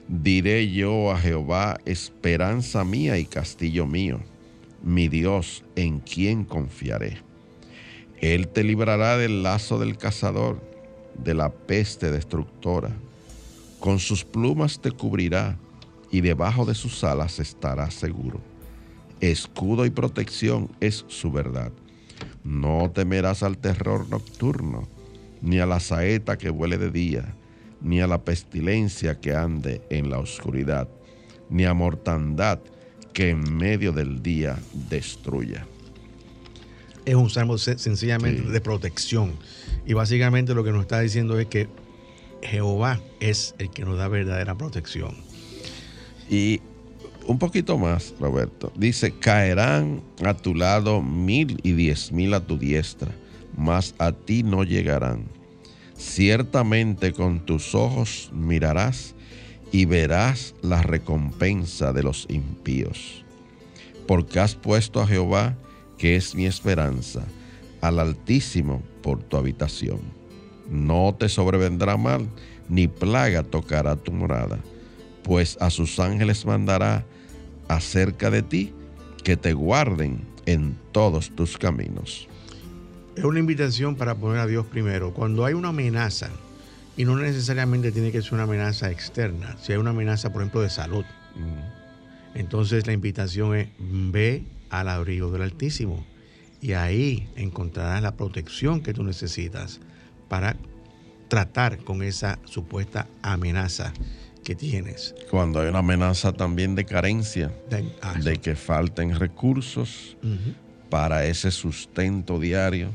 Diré 0.07 0.71
yo 0.71 1.11
a 1.11 1.19
Jehová, 1.19 1.79
esperanza 1.85 2.85
mía 2.85 3.17
y 3.17 3.25
castillo 3.25 3.85
mío, 3.85 4.21
mi 4.81 5.09
Dios, 5.09 5.65
en 5.75 5.99
quien 5.99 6.45
confiaré. 6.45 7.26
Él 8.19 8.47
te 8.47 8.63
librará 8.63 9.17
del 9.17 9.43
lazo 9.43 9.79
del 9.79 9.97
cazador, 9.97 10.61
de 11.15 11.33
la 11.33 11.49
peste 11.49 12.11
destructora. 12.11 12.91
Con 13.79 13.99
sus 13.99 14.23
plumas 14.23 14.79
te 14.81 14.91
cubrirá 14.91 15.57
y 16.11 16.21
debajo 16.21 16.65
de 16.65 16.75
sus 16.75 17.03
alas 17.03 17.39
estarás 17.39 17.93
seguro. 17.93 18.39
Escudo 19.19 19.85
y 19.85 19.89
protección 19.89 20.69
es 20.79 21.05
su 21.07 21.31
verdad. 21.31 21.71
No 22.43 22.91
temerás 22.91 23.43
al 23.43 23.57
terror 23.57 24.09
nocturno, 24.09 24.87
ni 25.41 25.59
a 25.59 25.65
la 25.65 25.79
saeta 25.79 26.37
que 26.37 26.49
vuele 26.49 26.77
de 26.77 26.91
día 26.91 27.35
ni 27.81 28.01
a 28.01 28.07
la 28.07 28.23
pestilencia 28.23 29.19
que 29.19 29.35
ande 29.35 29.81
en 29.89 30.09
la 30.09 30.19
oscuridad, 30.19 30.87
ni 31.49 31.65
a 31.65 31.73
mortandad 31.73 32.59
que 33.13 33.29
en 33.29 33.55
medio 33.55 33.91
del 33.91 34.21
día 34.21 34.57
destruya. 34.89 35.65
Es 37.07 37.15
un 37.15 37.29
salmo 37.29 37.57
sencillamente 37.57 38.43
de 38.43 38.61
protección. 38.61 39.31
Y 39.85 39.93
básicamente 39.93 40.53
lo 40.53 40.63
que 40.63 40.71
nos 40.71 40.81
está 40.81 40.99
diciendo 40.99 41.39
es 41.39 41.47
que 41.47 41.67
Jehová 42.43 42.99
es 43.19 43.55
el 43.57 43.71
que 43.71 43.83
nos 43.83 43.97
da 43.97 44.07
verdadera 44.07 44.55
protección. 44.55 45.15
Y 46.29 46.61
un 47.25 47.39
poquito 47.39 47.77
más, 47.77 48.13
Roberto. 48.19 48.71
Dice, 48.75 49.11
caerán 49.11 50.03
a 50.23 50.35
tu 50.35 50.53
lado 50.53 51.01
mil 51.01 51.59
y 51.63 51.71
diez 51.71 52.11
mil 52.11 52.33
a 52.35 52.41
tu 52.41 52.59
diestra, 52.59 53.11
mas 53.55 53.95
a 53.97 54.11
ti 54.11 54.43
no 54.43 54.63
llegarán 54.63 55.25
Ciertamente 55.97 57.11
con 57.11 57.39
tus 57.39 57.73
ojos 57.73 58.29
mirarás 58.31 59.15
y 59.71 59.85
verás 59.85 60.53
la 60.61 60.83
recompensa 60.83 61.91
de 61.91 62.03
los 62.03 62.27
impíos. 62.29 63.25
Porque 64.05 64.39
has 64.39 64.53
puesto 64.53 65.01
a 65.01 65.07
Jehová, 65.07 65.57
que 65.97 66.15
es 66.15 66.35
mi 66.35 66.45
esperanza, 66.45 67.25
al 67.81 67.99
Altísimo 67.99 68.81
por 69.01 69.23
tu 69.23 69.37
habitación. 69.37 69.99
No 70.69 71.15
te 71.17 71.29
sobrevendrá 71.29 71.97
mal, 71.97 72.27
ni 72.69 72.87
plaga 72.87 73.43
tocará 73.43 73.95
tu 73.95 74.11
morada, 74.11 74.59
pues 75.23 75.57
a 75.61 75.69
sus 75.69 75.99
ángeles 75.99 76.45
mandará 76.45 77.05
acerca 77.67 78.29
de 78.29 78.41
ti 78.41 78.73
que 79.23 79.37
te 79.37 79.53
guarden 79.53 80.21
en 80.45 80.77
todos 80.91 81.29
tus 81.35 81.57
caminos 81.57 82.27
es 83.17 83.23
una 83.23 83.39
invitación 83.39 83.95
para 83.95 84.15
poner 84.15 84.39
a 84.39 84.45
Dios 84.45 84.65
primero. 84.67 85.11
Cuando 85.11 85.43
hay 85.43 85.55
una 85.55 85.69
amenaza, 85.69 86.29
y 86.95 87.03
no 87.03 87.15
necesariamente 87.15 87.91
tiene 87.91 88.11
que 88.11 88.21
ser 88.21 88.35
una 88.35 88.43
amenaza 88.43 88.91
externa, 88.91 89.57
si 89.61 89.71
hay 89.71 89.79
una 89.79 89.89
amenaza, 89.89 90.31
por 90.31 90.43
ejemplo, 90.43 90.61
de 90.61 90.69
salud, 90.69 91.03
entonces 92.35 92.85
la 92.85 92.93
invitación 92.93 93.55
es 93.55 93.69
ve 93.79 94.43
al 94.69 94.89
abrigo 94.89 95.31
del 95.31 95.41
Altísimo 95.43 96.05
y 96.61 96.73
ahí 96.73 97.29
encontrarás 97.35 98.01
la 98.01 98.15
protección 98.15 98.81
que 98.81 98.93
tú 98.93 99.03
necesitas 99.03 99.79
para 100.27 100.57
tratar 101.27 101.77
con 101.79 102.03
esa 102.03 102.39
supuesta 102.45 103.07
amenaza 103.21 103.93
que 104.43 104.55
tienes. 104.55 105.13
Cuando 105.29 105.59
hay 105.59 105.67
una 105.67 105.79
amenaza 105.79 106.31
también 106.31 106.75
de 106.75 106.85
carencia, 106.85 107.51
de, 107.69 107.85
ah, 108.01 108.15
que 108.41 108.55
falten 108.55 109.19
recursos 109.19 110.15
para 110.89 111.25
ese 111.25 111.51
sustento 111.51 112.39
diario, 112.39 112.93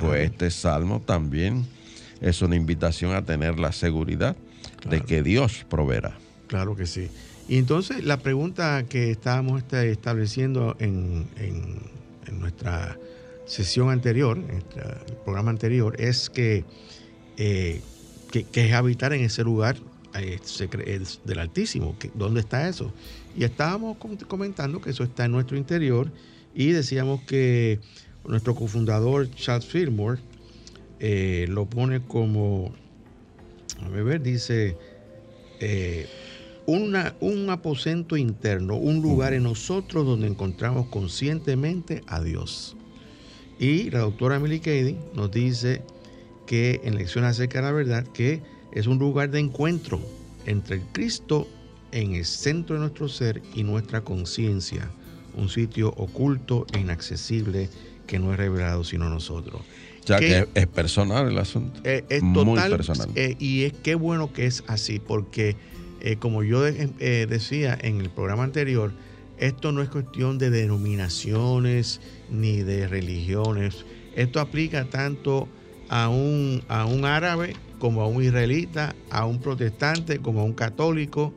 pues 0.00 0.30
este 0.30 0.50
salmo 0.50 1.00
también 1.00 1.66
es 2.20 2.42
una 2.42 2.56
invitación 2.56 3.14
a 3.14 3.24
tener 3.24 3.58
la 3.58 3.72
seguridad 3.72 4.36
de 4.90 5.00
que 5.00 5.22
Dios 5.22 5.64
proveerá. 5.68 6.18
Claro 6.48 6.74
que 6.74 6.86
sí. 6.86 7.08
Y 7.48 7.56
entonces 7.56 8.04
la 8.04 8.18
pregunta 8.18 8.84
que 8.88 9.10
estábamos 9.10 9.62
este, 9.62 9.90
estableciendo 9.90 10.76
en, 10.78 11.26
nuestra 12.38 12.98
sesión 13.46 13.88
anterior, 13.88 14.36
en 14.36 14.56
el 14.56 15.16
programa 15.24 15.50
anterior, 15.50 15.98
es 15.98 16.28
que, 16.28 16.64
eh, 17.38 17.80
es 18.32 18.72
habitar 18.74 19.14
en 19.14 19.22
ese 19.22 19.42
lugar 19.42 19.76
eh, 20.14 20.38
del 21.24 21.38
Altísimo. 21.38 21.96
¿Dónde 22.14 22.40
está 22.40 22.68
eso? 22.68 22.92
Y 23.34 23.44
estábamos 23.44 23.96
comentando 23.96 24.80
que 24.80 24.90
eso 24.90 25.04
está 25.04 25.24
en 25.24 25.32
nuestro 25.32 25.56
interior 25.56 26.10
y 26.54 26.72
decíamos 26.72 27.22
que 27.22 27.80
nuestro 28.26 28.54
cofundador 28.54 29.30
Charles 29.30 29.66
Fillmore 29.66 30.20
eh, 31.00 31.46
lo 31.48 31.66
pone 31.66 32.02
como, 32.02 32.72
a 33.80 33.88
ver, 33.88 34.20
dice, 34.20 34.76
eh, 35.60 36.08
una, 36.68 37.14
un 37.20 37.48
aposento 37.48 38.18
interno, 38.18 38.76
un 38.76 39.00
lugar 39.00 39.32
en 39.32 39.44
nosotros 39.44 40.04
donde 40.04 40.26
encontramos 40.26 40.88
conscientemente 40.88 42.02
a 42.06 42.20
Dios. 42.20 42.76
Y 43.58 43.88
la 43.88 44.00
doctora 44.00 44.36
Emily 44.36 44.60
Cady 44.60 44.94
nos 45.14 45.30
dice 45.30 45.80
que 46.46 46.82
en 46.84 46.96
lección 46.96 47.24
acerca 47.24 47.60
de 47.60 47.64
la 47.64 47.72
verdad, 47.72 48.06
que 48.08 48.42
es 48.72 48.86
un 48.86 48.98
lugar 48.98 49.30
de 49.30 49.40
encuentro 49.40 49.98
entre 50.44 50.76
el 50.76 50.82
Cristo 50.92 51.48
en 51.90 52.14
el 52.14 52.26
centro 52.26 52.74
de 52.74 52.80
nuestro 52.82 53.08
ser 53.08 53.40
y 53.54 53.62
nuestra 53.62 54.02
conciencia, 54.02 54.90
un 55.38 55.48
sitio 55.48 55.94
oculto 55.96 56.66
e 56.74 56.80
inaccesible 56.80 57.70
que 58.06 58.18
no 58.18 58.30
es 58.32 58.36
revelado 58.36 58.84
sino 58.84 59.08
nosotros. 59.08 59.62
sea 60.04 60.18
que, 60.18 60.46
es 60.52 60.66
personal 60.66 61.28
el 61.28 61.38
asunto. 61.38 61.80
Eh, 61.84 62.04
es 62.10 62.22
Muy 62.22 62.60
personal. 62.60 63.08
Eh, 63.14 63.36
y 63.38 63.62
es 63.64 63.72
qué 63.72 63.94
bueno 63.94 64.34
que 64.34 64.44
es 64.44 64.64
así, 64.66 64.98
porque 64.98 65.56
eh, 66.00 66.16
como 66.18 66.42
yo 66.42 66.62
decía 66.62 67.76
en 67.80 68.00
el 68.00 68.10
programa 68.10 68.44
anterior, 68.44 68.92
esto 69.38 69.70
no 69.70 69.82
es 69.82 69.88
cuestión 69.88 70.38
de 70.38 70.50
denominaciones 70.50 72.00
ni 72.30 72.58
de 72.62 72.88
religiones. 72.88 73.84
Esto 74.16 74.40
aplica 74.40 74.84
tanto 74.90 75.48
a 75.88 76.08
un, 76.08 76.62
a 76.68 76.86
un 76.86 77.04
árabe 77.04 77.54
como 77.78 78.02
a 78.02 78.08
un 78.08 78.22
israelita, 78.22 78.94
a 79.10 79.24
un 79.26 79.40
protestante 79.40 80.18
como 80.18 80.40
a 80.40 80.44
un 80.44 80.54
católico 80.54 81.32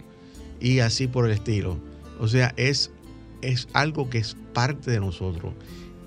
y 0.59 0.79
así 0.79 1.07
por 1.07 1.25
el 1.25 1.31
estilo. 1.31 1.77
O 2.19 2.27
sea, 2.27 2.53
es, 2.57 2.91
es 3.41 3.67
algo 3.73 4.09
que 4.09 4.17
es 4.17 4.35
parte 4.53 4.91
de 4.91 4.99
nosotros. 4.99 5.53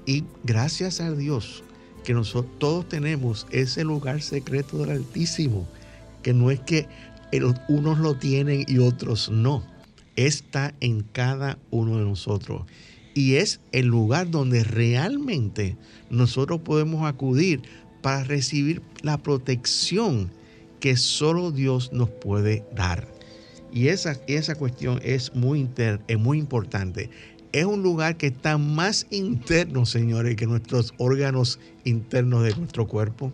Y 0.07 0.25
gracias 0.43 1.01
a 1.01 1.13
Dios 1.13 1.63
que 2.05 2.13
nosotros 2.13 2.53
todos 2.59 2.89
tenemos 2.89 3.47
ese 3.51 3.85
lugar 3.85 4.21
secreto 4.21 4.79
del 4.79 4.91
Altísimo, 4.91 5.67
que 6.23 6.35
no 6.35 6.51
es 6.51 6.61
que 6.61 6.87
unos 7.69 7.99
lo 7.99 8.15
tienen 8.15 8.65
y 8.69 8.79
otros 8.79 9.31
no 9.31 9.65
está 10.17 10.75
en 10.81 11.03
cada 11.03 11.59
uno 11.71 11.99
de 11.99 12.05
nosotros. 12.05 12.63
Y 13.15 13.35
es 13.35 13.61
el 13.73 13.87
lugar 13.87 14.31
donde 14.31 14.65
realmente 14.65 15.77
nosotros 16.11 16.61
podemos 16.61 17.07
acudir 17.07 17.63
para 18.03 18.25
recibir 18.25 18.83
la 19.03 19.19
protección 19.19 20.31
que 20.81 20.97
solo 20.97 21.51
Dios 21.51 21.93
nos 21.93 22.11
puede 22.11 22.65
dar. 22.75 23.09
Y 23.73 23.89
esa, 23.89 24.21
esa 24.27 24.55
cuestión 24.57 25.01
es 25.03 25.35
muy, 25.35 25.69
es 26.09 26.19
muy 26.19 26.39
importante. 26.39 27.11
Es 27.53 27.65
un 27.65 27.83
lugar 27.83 28.17
que 28.17 28.27
está 28.27 28.59
más 28.59 29.07
interno, 29.11 29.87
señores, 29.87 30.37
que 30.37 30.47
nuestros 30.47 30.93
órganos 30.99 31.61
internos 31.85 32.45
de 32.45 32.55
nuestro 32.57 32.87
cuerpo. 32.87 33.33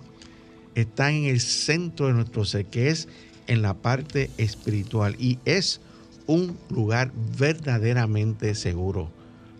Está 0.74 1.10
en 1.10 1.24
el 1.24 1.40
centro 1.40 2.06
de 2.06 2.12
nuestro 2.12 2.44
ser, 2.44 2.66
que 2.66 2.90
es 2.90 3.08
en 3.50 3.62
la 3.62 3.74
parte 3.74 4.30
espiritual. 4.38 5.16
Y 5.18 5.38
es 5.44 5.80
un 6.26 6.56
lugar 6.70 7.10
verdaderamente 7.36 8.54
seguro, 8.54 9.10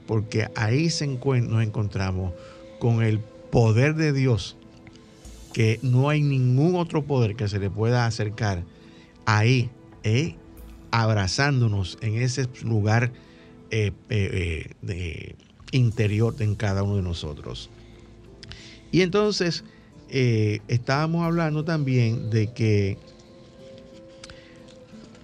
porque 0.07 0.49
ahí 0.55 0.91
se 0.91 1.09
nos 1.09 1.63
encontramos 1.63 2.33
con 2.79 3.03
el 3.03 3.19
poder 3.19 3.97
de 3.97 4.13
Dios, 4.13 4.57
que 5.53 5.81
no 5.83 6.09
hay 6.09 6.23
ningún 6.23 6.77
otro 6.77 7.05
poder 7.05 7.35
que 7.35 7.49
se 7.49 7.59
le 7.59 7.69
pueda 7.69 8.07
acercar 8.07 8.63
ahí, 9.27 9.71
eh, 10.05 10.37
abrazándonos 10.93 11.99
en 12.01 12.15
ese 12.23 12.49
lugar 12.63 13.11
eh, 13.73 13.91
eh, 14.09 14.71
de 14.83 15.35
interior 15.73 16.37
en 16.39 16.55
cada 16.55 16.85
uno 16.85 16.95
de 16.95 17.03
nosotros. 17.03 17.71
Y 18.93 19.03
entonces 19.03 19.65
estábamos 20.09 21.25
hablando 21.25 21.65
también 21.65 22.31
de 22.31 22.53
que 22.53 22.99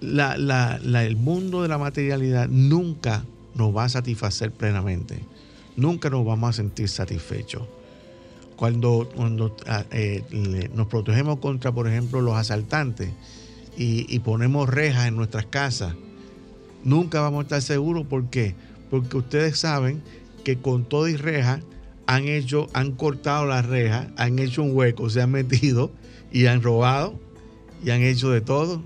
el 0.01 1.15
mundo 1.15 1.61
de 1.61 1.67
la 1.67 1.77
materialidad 1.77 2.47
nunca 2.49 3.25
nos 3.55 3.75
va 3.75 3.85
a 3.85 3.89
satisfacer 3.89 4.51
plenamente. 4.51 5.19
Nunca 5.75 6.09
nos 6.09 6.25
vamos 6.25 6.49
a 6.49 6.53
sentir 6.53 6.89
satisfechos. 6.89 7.63
Cuando, 8.55 9.09
cuando 9.15 9.55
ah, 9.67 9.85
eh, 9.91 10.23
nos 10.73 10.87
protegemos 10.87 11.39
contra, 11.39 11.71
por 11.71 11.87
ejemplo, 11.87 12.21
los 12.21 12.35
asaltantes 12.35 13.09
y, 13.77 14.19
ponemos 14.19 14.67
rejas 14.67 15.07
en 15.07 15.15
nuestras 15.15 15.45
casas, 15.45 15.93
nunca 16.83 17.21
vamos 17.21 17.39
a 17.39 17.43
estar 17.43 17.61
seguros. 17.61 18.07
¿Por 18.07 18.29
qué? 18.29 18.55
Porque 18.89 19.17
ustedes 19.17 19.59
saben 19.59 20.01
que 20.43 20.57
con 20.57 20.85
todo 20.85 21.07
y 21.07 21.15
reja 21.15 21.59
han 22.07 22.27
hecho, 22.27 22.67
han 22.73 22.93
cortado 22.93 23.45
las 23.45 23.65
rejas, 23.65 24.07
han 24.17 24.39
hecho 24.39 24.63
un 24.63 24.75
hueco, 24.75 25.09
se 25.09 25.21
han 25.21 25.31
metido 25.31 25.91
y 26.31 26.47
han 26.47 26.63
robado 26.63 27.19
y 27.83 27.91
han 27.91 28.01
hecho 28.01 28.31
de 28.31 28.41
todo 28.41 28.81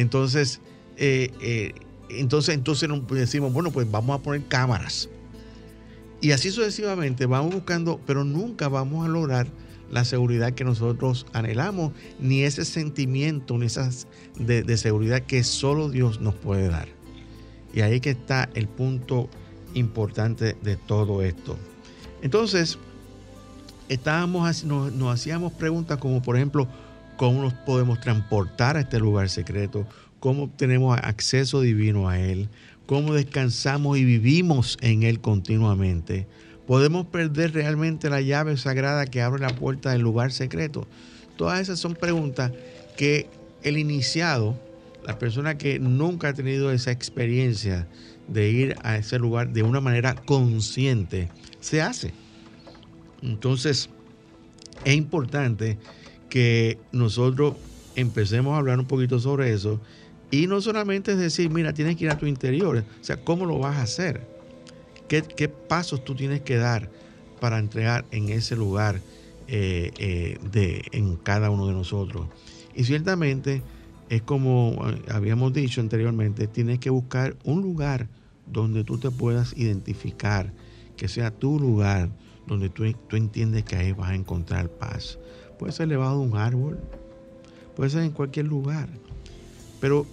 entonces, 0.00 0.60
eh, 0.96 1.30
eh, 1.42 1.74
entonces, 2.08 2.54
entonces 2.54 2.88
decimos, 3.10 3.52
bueno, 3.52 3.70
pues 3.70 3.90
vamos 3.90 4.18
a 4.18 4.22
poner 4.22 4.46
cámaras. 4.48 5.10
Y 6.22 6.32
así 6.32 6.50
sucesivamente 6.50 7.26
vamos 7.26 7.54
buscando, 7.54 8.00
pero 8.06 8.24
nunca 8.24 8.68
vamos 8.68 9.04
a 9.04 9.08
lograr 9.08 9.46
la 9.90 10.04
seguridad 10.04 10.52
que 10.52 10.64
nosotros 10.64 11.26
anhelamos, 11.34 11.92
ni 12.18 12.42
ese 12.42 12.64
sentimiento, 12.64 13.58
ni 13.58 13.66
esas 13.66 14.06
de, 14.38 14.76
seguridad 14.76 15.22
que 15.22 15.44
solo 15.44 15.90
Dios 15.90 16.20
nos 16.20 16.34
puede 16.34 16.68
dar. 16.68 16.88
Y 17.74 17.82
ahí 17.82 18.00
que 18.00 18.10
está 18.10 18.48
el 18.54 18.68
punto 18.68 19.28
importante 19.74 20.56
de 20.62 20.76
todo 20.76 21.22
esto. 21.22 21.58
Entonces, 22.22 22.78
estábamos, 23.88 24.64
nos, 24.64 24.92
nos 24.92 25.14
hacíamos 25.14 25.52
preguntas 25.52 25.98
como, 25.98 26.22
por 26.22 26.36
ejemplo, 26.36 26.68
cómo 27.20 27.42
nos 27.42 27.52
podemos 27.52 28.00
transportar 28.00 28.78
a 28.78 28.80
este 28.80 28.98
lugar 28.98 29.28
secreto, 29.28 29.86
cómo 30.20 30.48
tenemos 30.48 30.98
acceso 31.02 31.60
divino 31.60 32.08
a 32.08 32.18
Él, 32.18 32.48
cómo 32.86 33.12
descansamos 33.12 33.98
y 33.98 34.06
vivimos 34.06 34.78
en 34.80 35.02
Él 35.02 35.20
continuamente. 35.20 36.26
Podemos 36.66 37.04
perder 37.04 37.52
realmente 37.52 38.08
la 38.08 38.22
llave 38.22 38.56
sagrada 38.56 39.04
que 39.04 39.20
abre 39.20 39.42
la 39.42 39.54
puerta 39.54 39.90
del 39.90 40.00
lugar 40.00 40.32
secreto. 40.32 40.88
Todas 41.36 41.60
esas 41.60 41.78
son 41.78 41.92
preguntas 41.92 42.52
que 42.96 43.28
el 43.62 43.76
iniciado, 43.76 44.58
la 45.06 45.18
persona 45.18 45.58
que 45.58 45.78
nunca 45.78 46.28
ha 46.28 46.32
tenido 46.32 46.72
esa 46.72 46.90
experiencia 46.90 47.86
de 48.28 48.48
ir 48.48 48.76
a 48.82 48.96
ese 48.96 49.18
lugar 49.18 49.50
de 49.52 49.62
una 49.62 49.82
manera 49.82 50.14
consciente, 50.14 51.28
se 51.60 51.82
hace. 51.82 52.14
Entonces, 53.20 53.90
es 54.86 54.94
importante 54.94 55.76
que 56.30 56.78
nosotros 56.92 57.56
empecemos 57.96 58.54
a 58.54 58.58
hablar 58.58 58.78
un 58.78 58.86
poquito 58.86 59.18
sobre 59.18 59.52
eso. 59.52 59.80
Y 60.30 60.46
no 60.46 60.60
solamente 60.60 61.12
es 61.12 61.18
decir, 61.18 61.50
mira, 61.50 61.74
tienes 61.74 61.96
que 61.96 62.04
ir 62.04 62.10
a 62.10 62.16
tu 62.18 62.26
interior. 62.26 62.84
O 63.00 63.04
sea, 63.04 63.18
¿cómo 63.18 63.44
lo 63.44 63.58
vas 63.58 63.76
a 63.76 63.82
hacer? 63.82 64.26
¿Qué, 65.08 65.48
pasos 65.48 66.04
tú 66.04 66.14
tienes 66.14 66.40
que 66.40 66.56
dar 66.56 66.88
para 67.40 67.58
entregar 67.58 68.04
en 68.12 68.28
ese 68.28 68.54
lugar 68.54 69.00
eh, 69.48 69.90
eh, 69.98 70.38
de, 70.52 70.84
en 70.92 71.16
cada 71.16 71.50
uno 71.50 71.66
de 71.66 71.72
nosotros? 71.72 72.28
Y 72.74 72.84
ciertamente 72.84 73.62
es 74.08 74.22
como 74.22 74.84
habíamos 75.08 75.52
dicho 75.52 75.80
anteriormente, 75.80 76.46
tienes 76.46 76.78
que 76.78 76.90
buscar 76.90 77.36
un 77.44 77.60
lugar 77.60 78.08
donde 78.46 78.84
tú 78.84 78.98
te 78.98 79.10
puedas 79.10 79.56
identificar, 79.56 80.52
que 80.96 81.08
sea 81.08 81.30
tu 81.30 81.58
lugar, 81.58 82.10
donde 82.46 82.68
tú, 82.68 82.84
tú 83.08 83.16
entiendes 83.16 83.64
que 83.64 83.76
ahí 83.76 83.92
vas 83.92 84.10
a 84.10 84.14
encontrar 84.14 84.68
paz. 84.68 85.18
Puede 85.60 85.74
ser 85.74 85.88
elevado 85.88 86.14
a 86.14 86.20
un 86.20 86.38
árbol, 86.38 86.80
puede 87.76 87.90
ser 87.90 88.02
en 88.04 88.12
cualquier 88.12 88.46
lugar. 88.46 88.88
Pero 89.78 90.06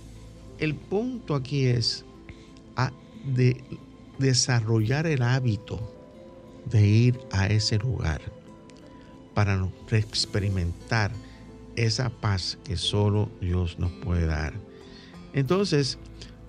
el 0.60 0.76
punto 0.76 1.36
aquí 1.36 1.68
es 1.68 2.04
de 3.34 3.64
desarrollar 4.20 5.08
el 5.08 5.22
hábito 5.22 5.80
de 6.70 6.86
ir 6.86 7.20
a 7.32 7.48
ese 7.48 7.78
lugar 7.78 8.20
para 9.34 9.70
experimentar 9.92 11.14
esa 11.78 12.10
paz 12.10 12.58
que 12.66 12.76
solo 12.76 13.30
Dios 13.40 13.80
nos 13.80 13.94
puede 14.04 14.26
dar. 14.26 14.54
Entonces, 15.32 15.98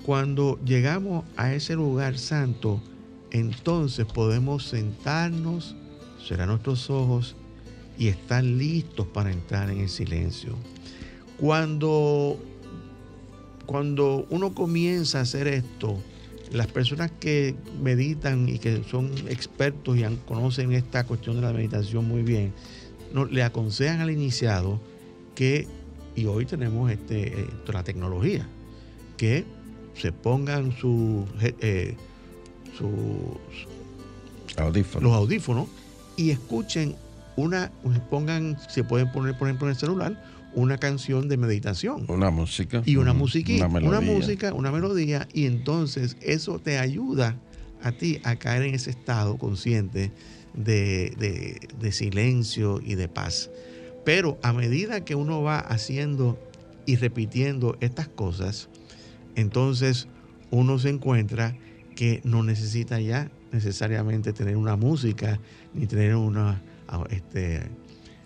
cuando 0.05 0.59
llegamos 0.65 1.25
a 1.37 1.53
ese 1.53 1.77
lugar 1.77 2.19
santo, 2.19 2.83
entonces 3.31 4.07
podemos 4.07 4.67
sentarnos, 4.67 5.77
cerrar 6.21 6.49
nuestros 6.49 6.91
ojos 6.91 7.37
y 7.99 8.09
están 8.09 8.59
listos 8.59 9.07
para 9.09 9.33
entrar 9.33 9.71
en 9.71 9.81
el 9.81 9.89
silencio. 9.89 10.55
Cuando, 11.39 12.39
cuando 13.67 14.27
uno 14.31 14.55
comienza 14.55 15.19
a 15.19 15.23
hacer 15.23 15.49
esto, 15.49 15.99
las 16.53 16.69
personas 16.69 17.11
que 17.21 17.55
meditan 17.83 18.49
y 18.49 18.59
que 18.59 18.83
son 18.89 19.13
expertos 19.29 19.99
y 19.99 20.05
conocen 20.27 20.73
esta 20.73 21.05
cuestión 21.05 21.37
de 21.37 21.43
la 21.43 21.53
meditación 21.53 22.07
muy 22.07 22.23
bien, 22.23 22.53
no, 23.13 23.25
le 23.25 23.43
aconsejan 23.43 24.01
al 24.01 24.11
iniciado 24.11 24.81
que, 25.35 25.67
y 26.15 26.27
hoy 26.27 26.47
tenemos 26.47 26.91
este, 26.91 27.41
eh, 27.41 27.47
la 27.73 27.83
tecnología, 27.83 28.47
que 29.17 29.45
se 29.95 30.13
pongan 30.13 30.77
su, 30.79 31.27
eh, 31.41 31.97
los 35.01 35.13
audífonos 35.13 35.69
y 36.17 36.31
escuchen 36.31 36.97
una, 37.39 37.71
pongan, 38.11 38.57
se 38.69 38.83
pueden 38.83 39.13
poner, 39.13 39.39
por 39.39 39.47
ejemplo, 39.47 39.69
en 39.69 39.71
el 39.71 39.79
celular, 39.79 40.21
una 40.55 40.77
canción 40.79 41.29
de 41.29 41.37
meditación. 41.37 42.05
Una 42.09 42.31
música. 42.31 42.83
Y 42.85 42.97
una 42.97 43.13
música, 43.13 43.53
una, 43.69 44.01
música, 44.01 44.53
una 44.53 44.73
melodía, 44.73 45.29
y 45.33 45.47
entonces 45.47 46.17
eso 46.21 46.59
te 46.59 46.79
ayuda 46.79 47.37
a 47.81 47.93
ti 47.93 48.21
a 48.25 48.37
caer 48.37 48.63
en 48.63 48.75
ese 48.75 48.91
estado 48.91 49.39
consciente 49.39 50.11
de, 50.53 51.61
de 51.79 51.93
silencio 51.93 52.81
y 52.85 52.97
de 52.97 53.07
paz. 53.07 53.51
Pero 54.05 54.39
a 54.43 54.53
medida 54.53 55.05
que 55.05 55.15
uno 55.15 55.41
va 55.41 55.61
haciendo 55.61 56.41
y 56.87 56.97
repitiendo 56.97 57.77
estas 57.81 58.09
cosas, 58.09 58.69
entonces 59.37 60.09
uno 60.51 60.81
se 60.81 60.89
encuentra 60.89 61.57
que 61.95 62.21
no 62.25 62.43
necesita 62.43 63.01
ya 63.01 63.31
necesariamente 63.53 64.33
tener 64.33 64.57
una 64.57 64.75
música 64.75 65.39
ni 65.73 65.87
tener 65.87 66.17
una 66.17 66.61
este, 67.11 67.63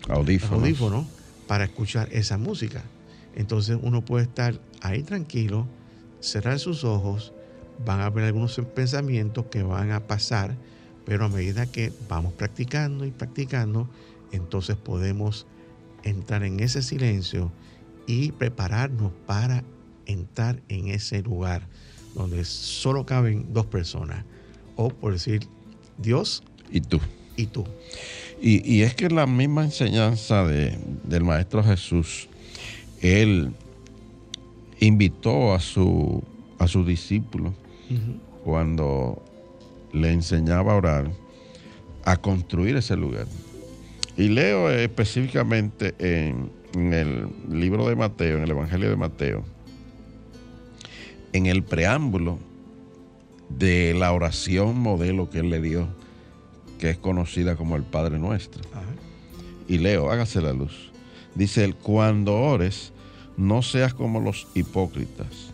audífonos. 0.09 0.63
audífonos 0.63 1.05
para 1.47 1.65
escuchar 1.65 2.09
esa 2.11 2.37
música. 2.37 2.83
Entonces 3.35 3.77
uno 3.81 4.03
puede 4.03 4.23
estar 4.25 4.59
ahí 4.81 5.03
tranquilo, 5.03 5.67
cerrar 6.19 6.59
sus 6.59 6.83
ojos, 6.83 7.33
van 7.85 7.99
a 7.99 8.05
haber 8.05 8.25
algunos 8.25 8.59
pensamientos 8.75 9.45
que 9.47 9.63
van 9.63 9.91
a 9.91 10.01
pasar, 10.01 10.55
pero 11.05 11.25
a 11.25 11.29
medida 11.29 11.65
que 11.65 11.91
vamos 12.07 12.33
practicando 12.33 13.05
y 13.05 13.11
practicando, 13.11 13.89
entonces 14.31 14.75
podemos 14.75 15.47
entrar 16.03 16.43
en 16.43 16.59
ese 16.59 16.81
silencio 16.81 17.51
y 18.07 18.31
prepararnos 18.33 19.11
para 19.25 19.63
entrar 20.05 20.61
en 20.67 20.89
ese 20.89 21.21
lugar 21.21 21.67
donde 22.13 22.45
solo 22.45 23.05
caben 23.05 23.53
dos 23.53 23.65
personas, 23.65 24.23
o 24.75 24.89
por 24.89 25.13
decir 25.13 25.47
Dios 25.97 26.43
y 26.71 26.81
tú. 26.81 26.99
Y 27.35 27.47
tú. 27.47 27.65
Y, 28.45 28.81
es 28.81 28.93
que 28.93 29.07
la 29.07 29.25
misma 29.25 29.63
enseñanza 29.63 30.45
de, 30.45 30.77
del 31.05 31.23
Maestro 31.23 31.63
Jesús, 31.63 32.27
él 33.01 33.53
invitó 34.81 35.53
a 35.53 35.61
su, 35.61 36.21
a 36.59 36.67
sus 36.67 36.85
discípulos 36.85 37.53
cuando 38.43 39.23
le 39.93 40.11
enseñaba 40.11 40.73
a 40.73 40.75
orar 40.75 41.11
a 42.03 42.17
construir 42.17 42.75
ese 42.75 42.97
lugar. 42.97 43.27
Y 44.17 44.27
leo 44.27 44.69
específicamente 44.69 45.95
en, 45.99 46.51
en 46.75 46.91
el 46.91 47.29
libro 47.49 47.87
de 47.87 47.95
Mateo, 47.95 48.39
en 48.39 48.43
el 48.43 48.51
Evangelio 48.51 48.89
de 48.89 48.97
Mateo, 48.97 49.45
en 51.31 51.45
el 51.45 51.63
preámbulo 51.63 52.39
de 53.47 53.93
la 53.93 54.11
oración 54.11 54.77
modelo 54.79 55.29
que 55.29 55.39
él 55.39 55.49
le 55.49 55.61
dio, 55.61 56.02
que 56.83 56.89
es 56.89 56.97
conocida 56.97 57.55
como 57.55 57.77
el 57.77 57.83
Padre 57.83 58.19
Nuestro. 58.19 58.61
Y 59.69 59.77
leo, 59.77 60.11
hágase 60.11 60.41
la 60.41 60.51
luz. 60.51 60.91
Dice 61.33 61.63
él, 61.63 61.75
cuando 61.75 62.37
ores, 62.37 62.91
no 63.37 63.61
seas 63.61 63.93
como 63.93 64.19
los 64.19 64.49
hipócritas, 64.53 65.53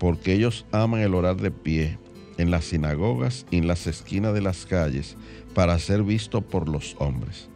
porque 0.00 0.32
ellos 0.32 0.66
aman 0.72 1.02
el 1.02 1.14
orar 1.14 1.36
de 1.36 1.52
pie 1.52 2.00
en 2.36 2.50
las 2.50 2.64
sinagogas 2.64 3.46
y 3.52 3.58
en 3.58 3.68
las 3.68 3.86
esquinas 3.86 4.34
de 4.34 4.40
las 4.40 4.66
calles 4.66 5.16
para 5.54 5.78
ser 5.78 6.02
visto 6.02 6.40
por 6.40 6.68
los 6.68 6.96
hombres. 6.98 7.48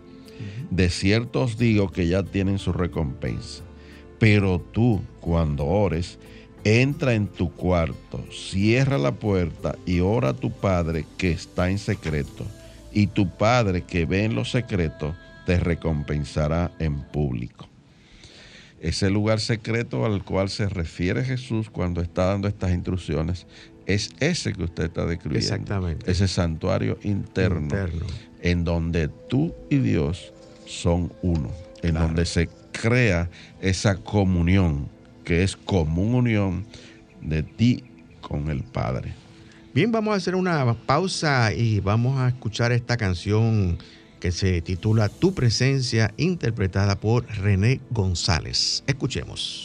De 0.70 0.88
cierto 0.88 1.42
os 1.42 1.58
digo 1.58 1.90
que 1.90 2.06
ya 2.06 2.22
tienen 2.22 2.60
su 2.60 2.72
recompensa. 2.72 3.64
Pero 4.20 4.60
tú, 4.60 5.00
cuando 5.18 5.66
ores, 5.66 6.20
entra 6.62 7.14
en 7.14 7.26
tu 7.26 7.50
cuarto, 7.50 8.24
cierra 8.30 8.98
la 8.98 9.10
puerta 9.10 9.74
y 9.84 9.98
ora 9.98 10.28
a 10.28 10.34
tu 10.34 10.52
Padre 10.52 11.06
que 11.18 11.32
está 11.32 11.70
en 11.70 11.80
secreto. 11.80 12.46
Y 12.92 13.08
tu 13.08 13.28
Padre 13.28 13.82
que 13.82 14.04
ve 14.06 14.24
en 14.24 14.34
lo 14.34 14.44
secreto 14.44 15.14
te 15.46 15.58
recompensará 15.58 16.72
en 16.78 17.00
público. 17.00 17.68
Ese 18.80 19.10
lugar 19.10 19.40
secreto 19.40 20.06
al 20.06 20.24
cual 20.24 20.48
se 20.48 20.68
refiere 20.68 21.22
Jesús 21.24 21.68
cuando 21.68 22.00
está 22.00 22.26
dando 22.26 22.48
estas 22.48 22.72
instrucciones 22.72 23.46
es 23.86 24.10
ese 24.20 24.52
que 24.52 24.64
usted 24.64 24.84
está 24.84 25.04
describiendo. 25.04 25.54
Exactamente. 25.54 26.10
Ese 26.10 26.28
santuario 26.28 26.98
interno, 27.02 27.60
interno. 27.60 28.06
en 28.40 28.64
donde 28.64 29.08
tú 29.28 29.54
y 29.68 29.78
Dios 29.78 30.32
son 30.66 31.12
uno, 31.22 31.50
en 31.82 31.94
donde 31.94 32.24
se 32.24 32.48
crea 32.72 33.28
esa 33.60 33.96
comunión, 33.96 34.88
que 35.24 35.42
es 35.42 35.56
común 35.56 36.14
unión 36.14 36.64
de 37.20 37.42
ti 37.42 37.84
con 38.20 38.50
el 38.50 38.62
Padre. 38.62 39.14
Bien, 39.72 39.92
vamos 39.92 40.14
a 40.14 40.16
hacer 40.16 40.34
una 40.34 40.74
pausa 40.74 41.52
y 41.52 41.78
vamos 41.78 42.18
a 42.18 42.28
escuchar 42.28 42.72
esta 42.72 42.96
canción 42.96 43.78
que 44.18 44.32
se 44.32 44.60
titula 44.62 45.08
Tu 45.08 45.32
presencia, 45.32 46.12
interpretada 46.16 46.98
por 46.98 47.24
René 47.38 47.80
González. 47.90 48.82
Escuchemos. 48.88 49.62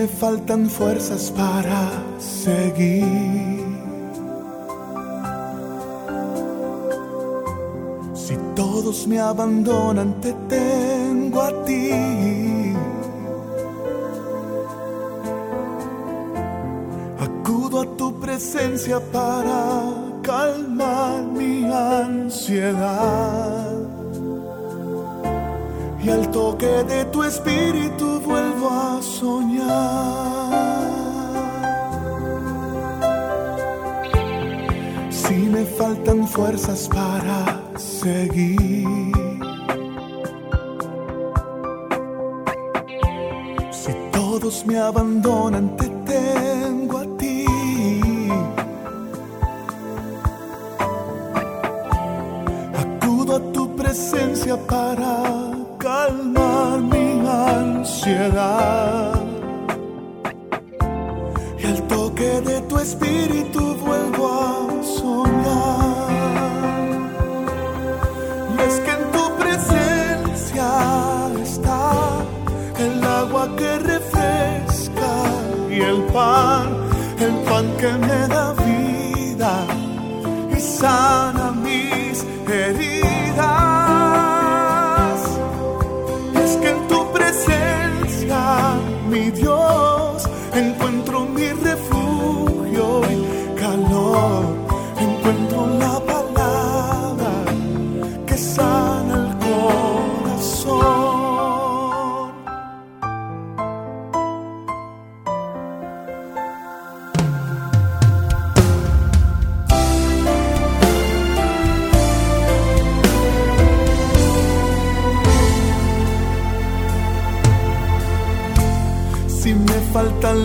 Me 0.00 0.08
faltan 0.08 0.70
fuerzas 0.70 1.30
para 1.30 1.80
seguir. 2.18 3.60
Si 8.14 8.34
todos 8.54 9.06
me 9.06 9.18
abandonan, 9.18 10.18
te 10.22 10.32
tengo 10.48 11.42
a 11.42 11.64
ti. 11.66 11.90
Acudo 17.26 17.82
a 17.82 17.86
tu 17.98 18.18
presencia 18.18 19.00
para 19.12 19.60
calmar 20.22 21.24
mi 21.24 21.64
ansiedad. 22.00 23.10
Y 26.02 26.08
al 26.08 26.30
toque 26.30 26.72
de 26.84 27.04
tu 27.12 27.22
espíritu 27.22 28.18
vuelvo 28.20 28.70
a 28.70 29.02
soñar. 29.02 29.49
Faltan 35.90 36.28
fuerzas 36.28 36.88
para 36.88 37.60
seguir. 37.76 38.86
Si 43.72 43.92
todos 44.12 44.64
me 44.66 44.78
abandonan, 44.78 45.76
te 45.76 45.88
tengo 46.12 46.98
a 46.98 47.06
ti. 47.18 47.44
Acudo 52.84 53.36
a 53.36 53.52
tu 53.52 53.74
presencia 53.74 54.56
para 54.56 55.12
calmar 55.78 56.80
mi 56.92 57.26
ansiedad. 57.26 59.20
Y 61.60 61.66
al 61.66 61.82
toque 61.88 62.40
de 62.42 62.60
tu 62.68 62.78
espíritu 62.78 63.69
pan, 76.12 76.68
el 77.18 77.34
pan 77.44 77.66
que 77.78 77.92
me 78.06 78.28
da 78.28 78.52
vida 78.52 79.66
y 80.56 80.60
sana 80.60 81.52
mis 81.52 82.24
heridas. 82.48 82.99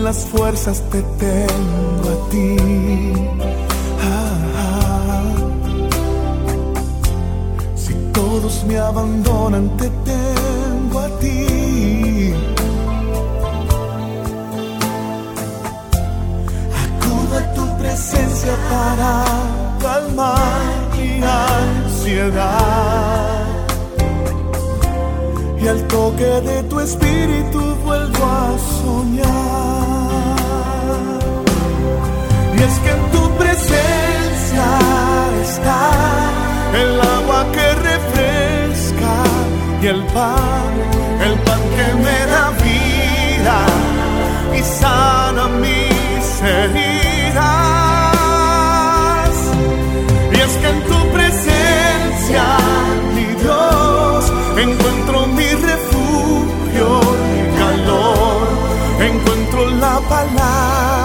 Las 0.06 0.24
fuerzas, 0.24 0.84
te 0.92 1.02
tengo 1.24 2.06
a 2.14 2.18
ti. 2.30 2.56
Si 7.74 7.92
todos 8.12 8.64
me 8.68 8.78
abandonan, 8.78 9.66
te 9.76 9.88
tengo 10.10 11.00
a 11.00 11.08
ti. 11.18 12.32
Acudo 16.84 17.32
a 17.40 17.54
tu 17.56 17.64
presencia 17.80 18.54
para 18.70 19.24
calmar 19.80 20.70
mi 20.96 21.20
ansiedad 21.64 22.46
y 25.60 25.66
al 25.66 25.80
toque 25.88 26.30
de 26.48 26.62
tu 26.70 26.78
espíritu 26.78 27.60
vuelvo 27.84 28.24
a 28.24 28.56
soñar 28.80 29.75
es 32.66 32.78
que 32.80 32.90
en 32.90 33.10
tu 33.14 33.22
presencia 33.36 34.68
está 35.42 35.82
el 36.82 37.00
agua 37.00 37.40
que 37.54 37.66
refresca 37.90 39.14
y 39.82 39.86
el 39.86 40.02
pan, 40.16 40.72
el 41.26 41.34
pan 41.46 41.62
que 41.76 41.88
me 42.04 42.18
da 42.32 42.44
vida 42.66 43.58
y 44.58 44.60
sana 44.62 45.44
mis 45.64 46.24
heridas. 46.42 47.44
Y 50.32 50.36
es 50.46 50.52
que 50.60 50.68
en 50.74 50.80
tu 50.90 51.00
presencia, 51.16 52.44
mi 53.14 53.28
Dios, 53.42 54.32
encuentro 54.66 55.26
mi 55.38 55.50
refugio 55.70 56.88
y 57.38 57.42
calor, 57.60 58.46
encuentro 59.10 59.60
la 59.84 60.00
palabra 60.08 60.95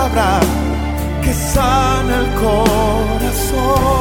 el 2.09 2.27
corazón. 2.33 4.00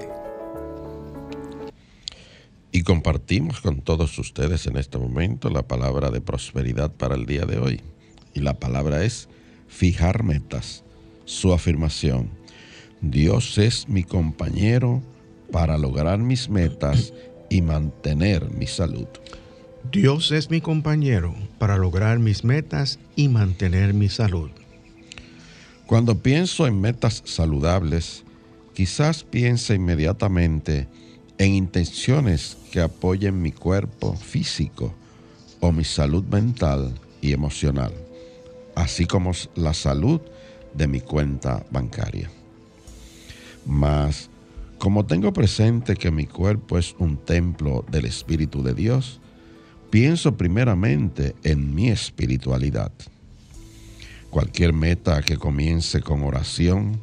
y 2.71 2.83
compartimos 2.83 3.59
con 3.59 3.81
todos 3.81 4.17
ustedes 4.17 4.65
en 4.65 4.77
este 4.77 4.97
momento 4.97 5.49
la 5.49 5.67
palabra 5.67 6.09
de 6.09 6.21
prosperidad 6.21 6.91
para 6.91 7.15
el 7.15 7.25
día 7.25 7.45
de 7.45 7.57
hoy. 7.57 7.81
Y 8.33 8.39
la 8.39 8.59
palabra 8.59 9.03
es 9.03 9.27
fijar 9.67 10.23
metas. 10.23 10.83
Su 11.25 11.53
afirmación, 11.53 12.29
Dios 13.01 13.57
es 13.57 13.89
mi 13.89 14.03
compañero 14.03 15.01
para 15.51 15.77
lograr 15.77 16.19
mis 16.19 16.49
metas 16.49 17.13
y 17.49 17.61
mantener 17.61 18.49
mi 18.51 18.67
salud. 18.67 19.07
Dios 19.91 20.31
es 20.31 20.49
mi 20.49 20.61
compañero 20.61 21.35
para 21.57 21.77
lograr 21.77 22.19
mis 22.19 22.43
metas 22.43 22.99
y 23.15 23.27
mantener 23.27 23.93
mi 23.93 24.07
salud. 24.07 24.49
Cuando 25.87 26.19
pienso 26.19 26.67
en 26.67 26.79
metas 26.79 27.21
saludables, 27.25 28.23
quizás 28.73 29.23
piense 29.25 29.75
inmediatamente 29.75 30.87
en 31.41 31.55
intenciones 31.55 32.55
que 32.71 32.81
apoyen 32.81 33.41
mi 33.41 33.51
cuerpo 33.51 34.15
físico 34.15 34.93
o 35.59 35.71
mi 35.71 35.83
salud 35.83 36.23
mental 36.25 36.93
y 37.19 37.33
emocional, 37.33 37.91
así 38.75 39.07
como 39.07 39.31
la 39.55 39.73
salud 39.73 40.21
de 40.75 40.85
mi 40.85 41.01
cuenta 41.01 41.65
bancaria. 41.71 42.29
Mas, 43.65 44.29
como 44.77 45.07
tengo 45.07 45.33
presente 45.33 45.95
que 45.95 46.11
mi 46.11 46.27
cuerpo 46.27 46.77
es 46.77 46.93
un 46.99 47.17
templo 47.17 47.83
del 47.89 48.05
Espíritu 48.05 48.61
de 48.61 48.75
Dios, 48.75 49.19
pienso 49.89 50.37
primeramente 50.37 51.33
en 51.43 51.73
mi 51.73 51.89
espiritualidad. 51.89 52.91
Cualquier 54.29 54.73
meta 54.73 55.23
que 55.23 55.37
comience 55.37 56.01
con 56.01 56.21
oración 56.21 56.99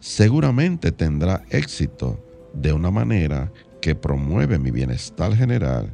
seguramente 0.00 0.92
tendrá 0.92 1.44
éxito 1.50 2.18
de 2.54 2.72
una 2.72 2.90
manera 2.90 3.52
que 3.82 3.94
promueve 3.94 4.58
mi 4.58 4.70
bienestar 4.70 5.36
general 5.36 5.92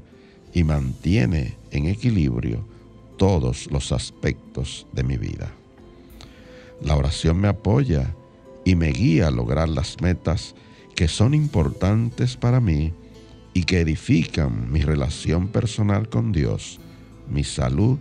y 0.53 0.62
mantiene 0.62 1.57
en 1.72 1.87
equilibrio 1.87 2.64
todos 3.16 3.68
los 3.72 3.90
aspectos 3.90 4.87
de 4.92 5.03
mi 5.03 5.16
vida. 5.16 5.51
La 6.81 6.94
oración 6.94 7.40
me 7.40 7.48
apoya 7.48 8.14
y 8.64 8.77
me 8.77 8.92
guía 8.92 9.29
a 9.29 9.33
lograr 9.33 9.68
las 9.68 10.01
metas 10.01 10.55
que 10.94 11.09
son 11.09 11.35
importantes 11.35 12.37
para 12.37 12.61
mí 12.61 12.92
y 13.55 13.64
que 13.64 13.81
edifican 13.81 14.70
mi 14.70 14.83
relación 14.83 15.48
personal 15.48 16.09
con 16.09 16.31
Dios, 16.31 16.79
mi 17.29 17.42
salud 17.42 17.98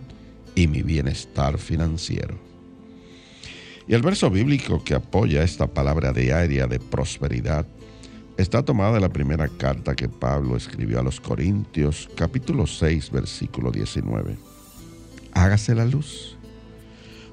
y 0.54 0.66
mi 0.66 0.82
bienestar 0.82 1.58
financiero. 1.58 2.36
Y 3.88 3.94
el 3.94 4.02
verso 4.02 4.28
bíblico 4.28 4.84
que 4.84 4.94
apoya 4.94 5.42
esta 5.42 5.66
palabra 5.66 6.12
diaria 6.12 6.66
de 6.66 6.78
prosperidad 6.78 7.66
está 8.38 8.62
tomada 8.62 8.94
de 8.94 9.00
la 9.00 9.08
primera 9.08 9.48
carta 9.48 9.96
que 9.96 10.08
Pablo 10.08 10.56
escribió 10.56 11.00
a 11.00 11.02
los 11.02 11.20
Corintios, 11.20 12.08
capítulo 12.14 12.68
6, 12.68 13.10
versículo 13.10 13.72
19. 13.72 14.36
Hágase 15.32 15.74
la 15.74 15.84
luz. 15.84 16.38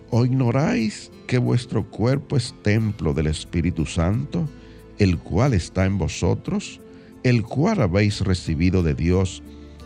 ¿O 0.10 0.26
ignoráis 0.26 1.12
que 1.28 1.38
vuestro 1.38 1.84
cuerpo 1.84 2.38
es 2.38 2.56
templo 2.64 3.14
del 3.14 3.28
Espíritu 3.28 3.86
Santo, 3.86 4.50
el 4.98 5.20
cual 5.20 5.54
está 5.54 5.86
en 5.86 6.00
vosotros, 6.00 6.82
el 7.24 7.44
cual 7.44 7.84
habéis 7.84 8.22
recibido 8.22 8.82
de 8.82 8.96
Dios 8.96 9.44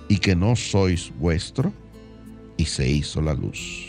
y 0.08 0.20
que 0.20 0.38
no 0.38 0.56
sois 0.56 1.12
vuestro? 1.20 1.74
Y 2.56 2.66
se 2.66 2.90
hizo 2.90 3.22
la 3.22 3.34
luz. 3.34 3.89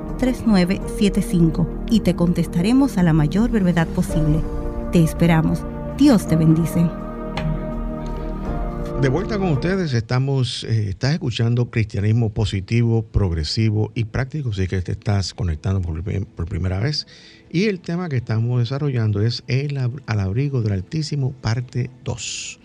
3975 0.21 1.85
y 1.89 2.01
te 2.01 2.15
contestaremos 2.15 2.99
a 2.99 3.03
la 3.03 3.11
mayor 3.11 3.49
brevedad 3.49 3.87
posible. 3.87 4.39
Te 4.91 5.03
esperamos. 5.03 5.65
Dios 5.97 6.27
te 6.27 6.35
bendice. 6.35 6.87
De 9.01 9.09
vuelta 9.09 9.39
con 9.39 9.49
ustedes, 9.53 9.93
estamos, 9.93 10.63
eh, 10.65 10.89
estás 10.89 11.13
escuchando 11.13 11.71
cristianismo 11.71 12.29
positivo, 12.29 13.01
progresivo 13.01 13.91
y 13.95 14.03
práctico, 14.03 14.53
si 14.53 14.67
que 14.67 14.79
te 14.83 14.91
estás 14.91 15.33
conectando 15.33 15.81
por, 15.81 16.03
por, 16.03 16.45
primera 16.45 16.79
vez. 16.79 17.07
Y 17.49 17.63
el 17.63 17.79
tema 17.79 18.07
que 18.07 18.17
estamos 18.17 18.59
desarrollando 18.59 19.21
es 19.21 19.43
el 19.47 19.75
al 19.79 20.19
abrigo 20.19 20.61
del 20.61 20.73
Altísimo, 20.73 21.31
parte 21.31 21.89
2. 22.03 22.59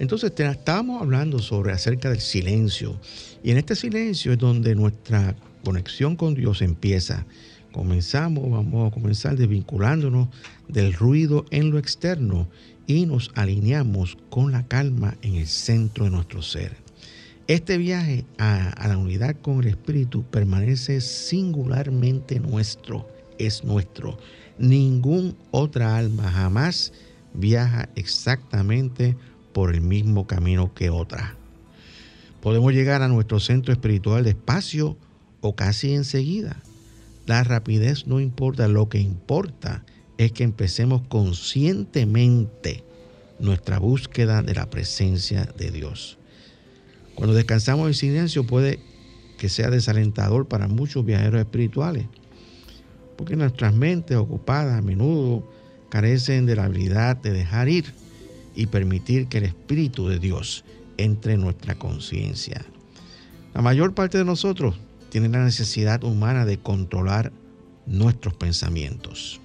Entonces, 0.00 0.34
te, 0.34 0.44
estábamos 0.44 1.02
hablando 1.02 1.38
sobre 1.38 1.72
acerca 1.72 2.10
del 2.10 2.20
silencio. 2.20 2.98
Y 3.44 3.52
en 3.52 3.58
este 3.58 3.76
silencio 3.76 4.32
es 4.32 4.38
donde 4.38 4.74
nuestra 4.74 5.36
conexión 5.66 6.14
con 6.14 6.34
Dios 6.36 6.62
empieza. 6.62 7.26
Comenzamos, 7.72 8.48
vamos 8.48 8.86
a 8.86 8.94
comenzar 8.94 9.36
desvinculándonos 9.36 10.28
del 10.68 10.92
ruido 10.92 11.44
en 11.50 11.72
lo 11.72 11.78
externo 11.78 12.46
y 12.86 13.04
nos 13.04 13.32
alineamos 13.34 14.16
con 14.30 14.52
la 14.52 14.64
calma 14.68 15.16
en 15.22 15.34
el 15.34 15.48
centro 15.48 16.04
de 16.04 16.12
nuestro 16.12 16.40
ser. 16.40 16.76
Este 17.48 17.78
viaje 17.78 18.24
a, 18.38 18.86
la 18.86 18.96
unidad 18.96 19.34
con 19.42 19.60
el 19.60 19.66
Espíritu 19.66 20.22
permanece 20.22 21.00
singularmente 21.00 22.38
nuestro 22.38 23.08
es 23.36 23.64
nuestro. 23.64 24.18
Ningún 24.58 25.36
otra 25.50 25.96
alma 25.96 26.30
jamás 26.30 26.92
viaja 27.34 27.88
exactamente 27.96 29.16
por 29.52 29.74
el 29.74 29.80
mismo 29.80 30.28
camino 30.28 30.72
que 30.74 30.90
otra. 30.90 31.34
Podemos 32.40 32.72
llegar 32.72 33.02
a 33.02 33.08
nuestro 33.08 33.40
centro 33.40 33.72
espiritual 33.72 34.22
despacio 34.22 34.96
o 35.40 35.54
casi 35.54 35.94
enseguida. 35.94 36.62
La 37.26 37.42
rapidez 37.44 38.06
no 38.06 38.20
importa, 38.20 38.68
lo 38.68 38.88
que 38.88 39.00
importa 39.00 39.84
es 40.18 40.32
que 40.32 40.44
empecemos 40.44 41.02
conscientemente 41.08 42.84
nuestra 43.38 43.78
búsqueda 43.78 44.42
de 44.42 44.54
la 44.54 44.70
presencia 44.70 45.44
de 45.58 45.70
Dios. 45.70 46.18
Cuando 47.14 47.34
descansamos 47.34 47.88
en 47.88 47.94
silencio 47.94 48.46
puede 48.46 48.80
que 49.38 49.48
sea 49.48 49.70
desalentador 49.70 50.46
para 50.48 50.68
muchos 50.68 51.04
viajeros 51.04 51.40
espirituales, 51.40 52.06
porque 53.16 53.36
nuestras 53.36 53.74
mentes 53.74 54.16
ocupadas 54.16 54.78
a 54.78 54.82
menudo 54.82 55.46
carecen 55.88 56.46
de 56.46 56.56
la 56.56 56.64
habilidad 56.64 57.16
de 57.16 57.32
dejar 57.32 57.68
ir 57.68 57.92
y 58.54 58.66
permitir 58.66 59.28
que 59.28 59.38
el 59.38 59.44
Espíritu 59.44 60.08
de 60.08 60.18
Dios 60.18 60.64
entre 60.96 61.34
en 61.34 61.42
nuestra 61.42 61.74
conciencia. 61.74 62.64
La 63.54 63.62
mayor 63.62 63.94
parte 63.94 64.18
de 64.18 64.24
nosotros 64.24 64.76
tiene 65.10 65.28
la 65.28 65.44
necesidad 65.44 66.04
humana 66.04 66.44
de 66.44 66.58
controlar 66.58 67.32
nuestros 67.86 68.34
pensamientos. 68.34 69.40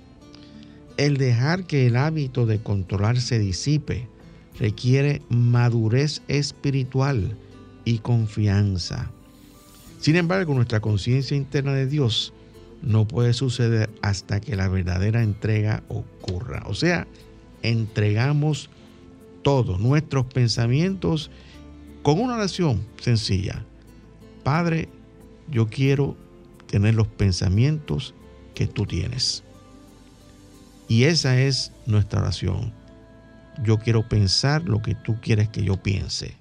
El 0.98 1.18
dejar 1.18 1.66
que 1.66 1.88
el 1.88 1.96
hábito 1.96 2.46
de 2.46 2.62
controlar 2.62 3.20
se 3.20 3.40
disipe 3.40 4.08
requiere 4.60 5.22
madurez 5.30 6.22
espiritual 6.28 7.38
y 7.86 8.00
confianza. 8.00 9.12
Sin 10.00 10.16
embargo, 10.16 10.54
nuestra 10.54 10.80
conciencia 10.80 11.38
interna 11.38 11.74
de 11.74 11.88
Dios 11.88 12.34
no 12.82 13.08
puede 13.08 13.34
suceder 13.34 13.90
hasta 14.02 14.42
que 14.42 14.56
la 14.56 14.68
verdadera 14.68 15.24
entrega 15.24 15.84
ocurra. 15.88 16.64
O 16.66 16.74
sea, 16.74 17.08
entregamos 17.62 18.70
todos 19.44 19.80
nuestros 19.80 20.26
pensamientos 20.26 21.32
con 22.02 22.20
una 22.20 22.36
oración 22.36 22.82
sencilla. 23.00 23.64
Padre, 24.44 24.90
yo 25.52 25.68
quiero 25.68 26.16
tener 26.68 26.96
los 26.96 27.08
pensamientos 27.08 28.16
que 28.56 28.68
tú 28.68 28.86
tienes. 28.86 29.44
Y 30.88 31.04
esa 31.04 31.40
es 31.40 31.72
nuestra 31.86 32.22
oración. 32.22 32.74
Yo 33.64 33.78
quiero 33.78 34.08
pensar 34.08 34.64
lo 34.64 34.82
que 34.82 34.96
tú 34.96 35.18
quieres 35.22 35.50
que 35.50 35.64
yo 35.64 35.78
piense. 35.78 36.36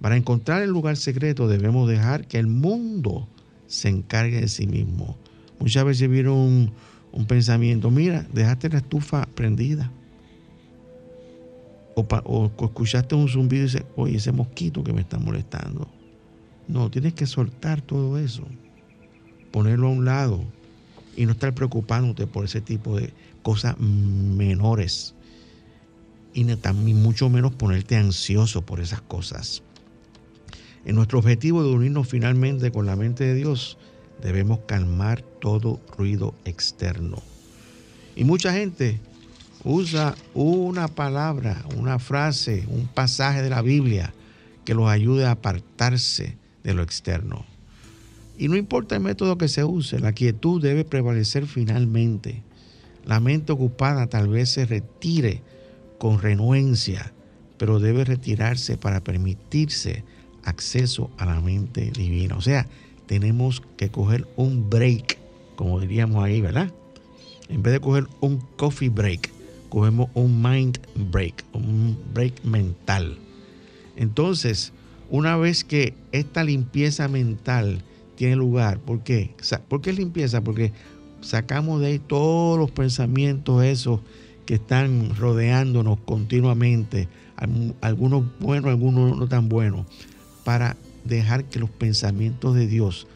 Para 0.00 0.16
encontrar 0.16 0.62
el 0.62 0.70
lugar 0.70 0.96
secreto 0.96 1.48
debemos 1.48 1.88
dejar 1.88 2.26
que 2.26 2.38
el 2.38 2.46
mundo 2.46 3.28
se 3.66 3.88
encargue 3.88 4.40
de 4.40 4.48
sí 4.48 4.66
mismo. 4.66 5.16
Muchas 5.58 5.84
veces 5.84 6.10
vieron 6.10 6.72
un, 7.12 7.26
pensamiento, 7.26 7.90
mira, 7.90 8.26
dejaste 8.32 8.68
la 8.68 8.78
estufa 8.78 9.26
prendida. 9.34 9.90
O, 11.96 12.06
o, 12.24 12.50
escuchaste 12.64 13.14
un 13.14 13.28
zumbido 13.28 13.62
y 13.62 13.66
dices, 13.66 13.84
oye, 13.96 14.16
ese 14.16 14.32
mosquito 14.32 14.82
que 14.82 14.92
me 14.92 15.00
está 15.00 15.18
molestando. 15.18 15.88
No, 16.68 16.90
tienes 16.90 17.14
que 17.14 17.26
soltar 17.26 17.82
todo 17.82 18.18
eso, 18.18 18.46
ponerlo 19.50 19.88
a 19.88 19.90
un 19.90 20.04
lado 20.04 20.44
y 21.16 21.26
no 21.26 21.32
estar 21.32 21.54
preocupándote 21.54 22.26
por 22.26 22.44
ese 22.44 22.60
tipo 22.60 22.96
de 22.96 23.12
cosas 23.42 23.78
menores 23.78 25.14
y 26.34 26.44
también 26.56 27.00
mucho 27.00 27.30
menos 27.30 27.52
ponerte 27.52 27.96
ansioso 27.96 28.62
por 28.62 28.80
esas 28.80 29.00
cosas. 29.00 29.62
En 30.84 30.96
nuestro 30.96 31.20
objetivo 31.20 31.62
de 31.62 31.70
unirnos 31.70 32.08
finalmente 32.08 32.72
con 32.72 32.86
la 32.86 32.96
mente 32.96 33.24
de 33.24 33.34
Dios, 33.34 33.78
debemos 34.20 34.60
calmar 34.66 35.22
todo 35.22 35.80
ruido 35.96 36.34
externo. 36.44 37.22
Y 38.16 38.24
mucha 38.24 38.52
gente 38.52 39.00
usa 39.62 40.14
una 40.34 40.88
palabra, 40.88 41.64
una 41.76 41.98
frase, 41.98 42.64
un 42.68 42.86
pasaje 42.86 43.40
de 43.40 43.50
la 43.50 43.62
Biblia 43.62 44.12
que 44.64 44.74
los 44.74 44.88
ayude 44.88 45.26
a 45.26 45.32
apartarse 45.32 46.36
de 46.64 46.74
lo 46.74 46.82
externo. 46.82 47.44
Y 48.36 48.48
no 48.48 48.56
importa 48.56 48.96
el 48.96 49.02
método 49.02 49.38
que 49.38 49.46
se 49.48 49.62
use, 49.62 50.00
la 50.00 50.12
quietud 50.12 50.60
debe 50.60 50.84
prevalecer 50.84 51.46
finalmente. 51.46 52.42
La 53.04 53.20
mente 53.20 53.52
ocupada 53.52 54.08
tal 54.08 54.28
vez 54.28 54.50
se 54.50 54.66
retire 54.66 55.42
con 55.98 56.20
renuencia, 56.20 57.12
pero 57.58 57.78
debe 57.78 58.04
retirarse 58.04 58.76
para 58.76 59.04
permitirse 59.04 60.02
acceso 60.42 61.10
a 61.18 61.26
la 61.26 61.40
mente 61.40 61.92
divina. 61.92 62.36
O 62.36 62.40
sea, 62.40 62.66
tenemos 63.06 63.62
que 63.76 63.90
coger 63.90 64.26
un 64.36 64.68
break, 64.68 65.18
como 65.54 65.78
diríamos 65.78 66.24
ahí, 66.24 66.40
¿verdad? 66.40 66.72
En 67.48 67.62
vez 67.62 67.74
de 67.74 67.80
coger 67.80 68.08
un 68.20 68.38
coffee 68.56 68.88
break, 68.88 69.30
cogemos 69.68 70.10
un 70.14 70.42
mind 70.42 70.78
break, 70.94 71.44
un 71.52 71.96
break 72.12 72.42
mental. 72.44 73.18
Entonces, 73.96 74.72
una 75.10 75.36
vez 75.36 75.64
que 75.64 75.94
esta 76.12 76.44
limpieza 76.44 77.08
mental 77.08 77.82
tiene 78.16 78.36
lugar, 78.36 78.78
¿por 78.78 79.02
qué? 79.02 79.34
¿Por 79.68 79.80
qué 79.80 79.92
limpieza? 79.92 80.42
Porque 80.42 80.72
sacamos 81.20 81.80
de 81.80 81.86
ahí 81.88 81.98
todos 81.98 82.58
los 82.58 82.70
pensamientos 82.70 83.64
esos 83.64 84.00
que 84.46 84.54
están 84.54 85.16
rodeándonos 85.16 85.98
continuamente, 86.00 87.08
algunos 87.80 88.24
buenos, 88.38 88.70
algunos 88.70 89.16
no 89.16 89.26
tan 89.26 89.48
buenos, 89.48 89.86
para 90.44 90.76
dejar 91.04 91.44
que 91.44 91.58
los 91.58 91.70
pensamientos 91.70 92.54
de 92.54 92.66
Dios 92.66 93.06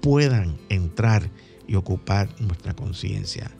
puedan 0.00 0.56
entrar 0.68 1.30
y 1.66 1.76
ocupar 1.76 2.28
nuestra 2.40 2.74
conciencia. 2.74 3.50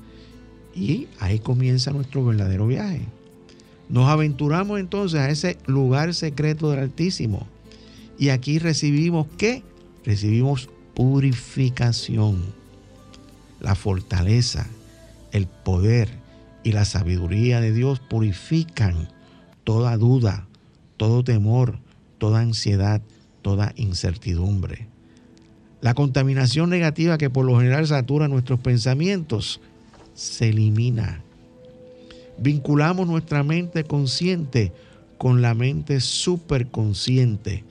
Y 0.75 1.09
ahí 1.21 1.39
comienza 1.39 1.93
nuestro 1.93 2.25
verdadero 2.25 2.67
viaje. 2.67 3.07
Nos 3.89 4.09
aventuramos 4.09 4.81
entonces 4.81 5.21
a 5.21 5.31
ese 5.31 5.57
lugar 5.67 6.15
secreto 6.15 6.71
del 6.71 6.81
Altísimo. 6.81 7.47
Y 8.19 8.29
aquí 8.29 8.59
recibimos 8.59 9.27
qué? 9.37 9.63
Recibimos 10.05 10.69
purificación 10.95 12.43
la 13.65 13.75
fortaleza, 13.75 14.67
el 15.33 15.47
poder 15.47 16.09
y 16.63 16.73
la 16.73 16.85
sabiduría 16.85 17.61
de 17.61 17.73
Dios 17.73 17.99
purifican 17.99 19.09
toda 19.65 19.97
duda, 19.97 20.47
todo 20.99 21.25
temor, 21.25 21.79
toda 22.19 22.41
ansiedad, 22.41 23.01
toda 23.43 23.73
incertidumbre. 23.77 24.87
La 25.81 25.95
contaminación 25.95 26.71
negativa 26.71 27.19
que 27.19 27.31
por 27.31 27.45
lo 27.45 27.59
general 27.59 27.87
satura 27.87 28.29
nuestros 28.29 28.61
pensamientos 28.61 29.61
se 30.15 30.51
elimina. 30.51 31.23
Vinculamos 32.39 33.07
nuestra 33.07 33.43
mente 33.43 33.85
consciente 33.85 34.73
con 35.17 35.41
la 35.41 35.55
mente 35.55 36.01
superconsciente, 36.01 37.65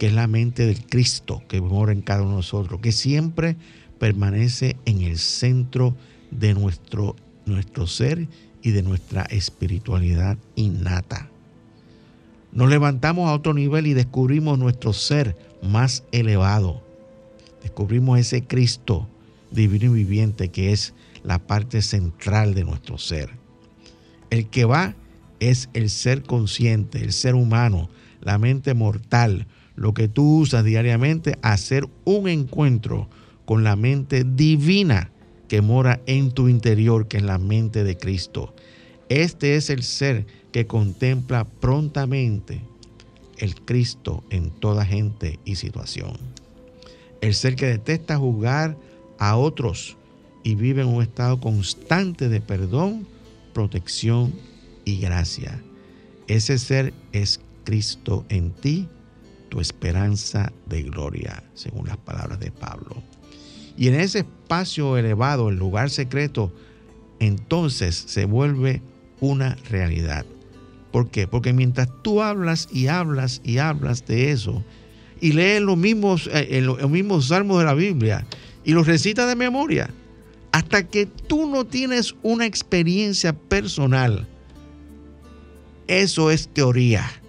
que 0.00 0.06
es 0.06 0.14
la 0.14 0.28
mente 0.28 0.66
del 0.66 0.86
Cristo 0.86 1.42
que 1.46 1.60
mora 1.60 1.92
en 1.92 2.00
cada 2.00 2.22
uno 2.22 2.30
de 2.30 2.36
nosotros, 2.36 2.80
que 2.80 2.90
siempre 2.90 3.56
permanece 3.98 4.78
en 4.86 5.02
el 5.02 5.18
centro 5.18 5.94
de 6.30 6.54
nuestro, 6.54 7.16
nuestro 7.44 7.86
ser 7.86 8.26
y 8.62 8.70
de 8.70 8.82
nuestra 8.82 9.24
espiritualidad 9.24 10.38
innata. 10.56 11.28
Nos 12.50 12.70
levantamos 12.70 13.28
a 13.28 13.34
otro 13.34 13.52
nivel 13.52 13.86
y 13.86 13.92
descubrimos 13.92 14.58
nuestro 14.58 14.94
ser 14.94 15.36
más 15.62 16.02
elevado. 16.12 16.82
Descubrimos 17.62 18.18
ese 18.18 18.42
Cristo 18.42 19.06
divino 19.50 19.84
y 19.94 20.04
viviente 20.04 20.48
que 20.48 20.72
es 20.72 20.94
la 21.24 21.38
parte 21.40 21.82
central 21.82 22.54
de 22.54 22.64
nuestro 22.64 22.96
ser. 22.96 23.28
El 24.30 24.48
que 24.48 24.64
va 24.64 24.94
es 25.40 25.68
el 25.74 25.90
ser 25.90 26.22
consciente, 26.22 27.04
el 27.04 27.12
ser 27.12 27.34
humano, 27.34 27.90
la 28.22 28.38
mente 28.38 28.72
mortal, 28.72 29.46
lo 29.80 29.94
que 29.94 30.08
tú 30.08 30.40
usas 30.40 30.62
diariamente, 30.62 31.38
hacer 31.40 31.88
un 32.04 32.28
encuentro 32.28 33.08
con 33.46 33.64
la 33.64 33.76
mente 33.76 34.24
divina 34.24 35.10
que 35.48 35.62
mora 35.62 36.02
en 36.04 36.32
tu 36.32 36.50
interior, 36.50 37.08
que 37.08 37.16
es 37.16 37.22
la 37.22 37.38
mente 37.38 37.82
de 37.82 37.96
Cristo. 37.96 38.54
Este 39.08 39.56
es 39.56 39.70
el 39.70 39.82
ser 39.82 40.26
que 40.52 40.66
contempla 40.66 41.44
prontamente 41.46 42.60
el 43.38 43.54
Cristo 43.54 44.22
en 44.28 44.50
toda 44.50 44.84
gente 44.84 45.38
y 45.46 45.54
situación. 45.54 46.12
El 47.22 47.32
ser 47.32 47.56
que 47.56 47.64
detesta 47.64 48.18
juzgar 48.18 48.76
a 49.18 49.38
otros 49.38 49.96
y 50.44 50.56
vive 50.56 50.82
en 50.82 50.88
un 50.88 51.02
estado 51.02 51.40
constante 51.40 52.28
de 52.28 52.42
perdón, 52.42 53.06
protección 53.54 54.34
y 54.84 55.00
gracia. 55.00 55.58
Ese 56.26 56.58
ser 56.58 56.92
es 57.12 57.40
Cristo 57.64 58.26
en 58.28 58.50
ti, 58.50 58.86
tu 59.50 59.60
esperanza 59.60 60.52
de 60.66 60.82
gloria, 60.84 61.42
según 61.54 61.88
las 61.88 61.98
palabras 61.98 62.40
de 62.40 62.50
Pablo. 62.50 63.02
Y 63.76 63.88
en 63.88 63.94
ese 63.94 64.20
espacio 64.20 64.96
elevado, 64.96 65.50
el 65.50 65.56
lugar 65.56 65.90
secreto, 65.90 66.52
entonces 67.18 67.94
se 67.94 68.24
vuelve 68.24 68.80
una 69.20 69.56
realidad. 69.68 70.24
¿Por 70.92 71.10
qué? 71.10 71.26
Porque 71.26 71.52
mientras 71.52 71.88
tú 72.02 72.22
hablas 72.22 72.68
y 72.72 72.86
hablas 72.86 73.42
y 73.44 73.58
hablas 73.58 74.06
de 74.06 74.30
eso, 74.30 74.64
y 75.20 75.32
lees 75.32 75.60
los 75.60 75.76
mismos, 75.76 76.30
eh, 76.32 76.60
los 76.62 76.90
mismos 76.90 77.28
salmos 77.28 77.58
de 77.58 77.64
la 77.64 77.74
Biblia, 77.74 78.24
y 78.64 78.72
los 78.72 78.86
recitas 78.86 79.28
de 79.28 79.36
memoria, 79.36 79.90
Hasta 80.52 80.82
que 80.82 81.06
tú 81.06 81.48
no 81.48 81.64
tienes 81.64 82.16
una 82.22 82.44
experiencia 82.44 83.32
personal, 83.32 84.26
eso 85.86 86.32
es 86.32 86.48
teoría. 86.48 87.19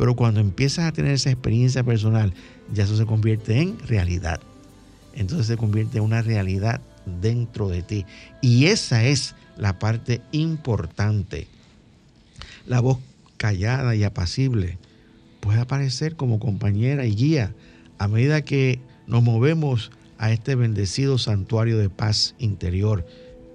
Pero 0.00 0.16
cuando 0.16 0.40
empiezas 0.40 0.86
a 0.86 0.92
tener 0.92 1.12
esa 1.12 1.28
experiencia 1.28 1.84
personal, 1.84 2.32
ya 2.72 2.84
eso 2.84 2.96
se 2.96 3.04
convierte 3.04 3.60
en 3.60 3.78
realidad. 3.80 4.40
Entonces 5.12 5.46
se 5.46 5.58
convierte 5.58 5.98
en 5.98 6.04
una 6.04 6.22
realidad 6.22 6.80
dentro 7.20 7.68
de 7.68 7.82
ti. 7.82 8.06
Y 8.40 8.68
esa 8.68 9.04
es 9.04 9.34
la 9.58 9.78
parte 9.78 10.22
importante. 10.32 11.48
La 12.66 12.80
voz 12.80 12.96
callada 13.36 13.94
y 13.94 14.02
apacible 14.02 14.78
puede 15.40 15.60
aparecer 15.60 16.16
como 16.16 16.40
compañera 16.40 17.04
y 17.04 17.14
guía 17.14 17.54
a 17.98 18.08
medida 18.08 18.40
que 18.40 18.80
nos 19.06 19.22
movemos 19.22 19.90
a 20.16 20.32
este 20.32 20.54
bendecido 20.54 21.18
santuario 21.18 21.76
de 21.76 21.90
paz 21.90 22.34
interior 22.38 23.06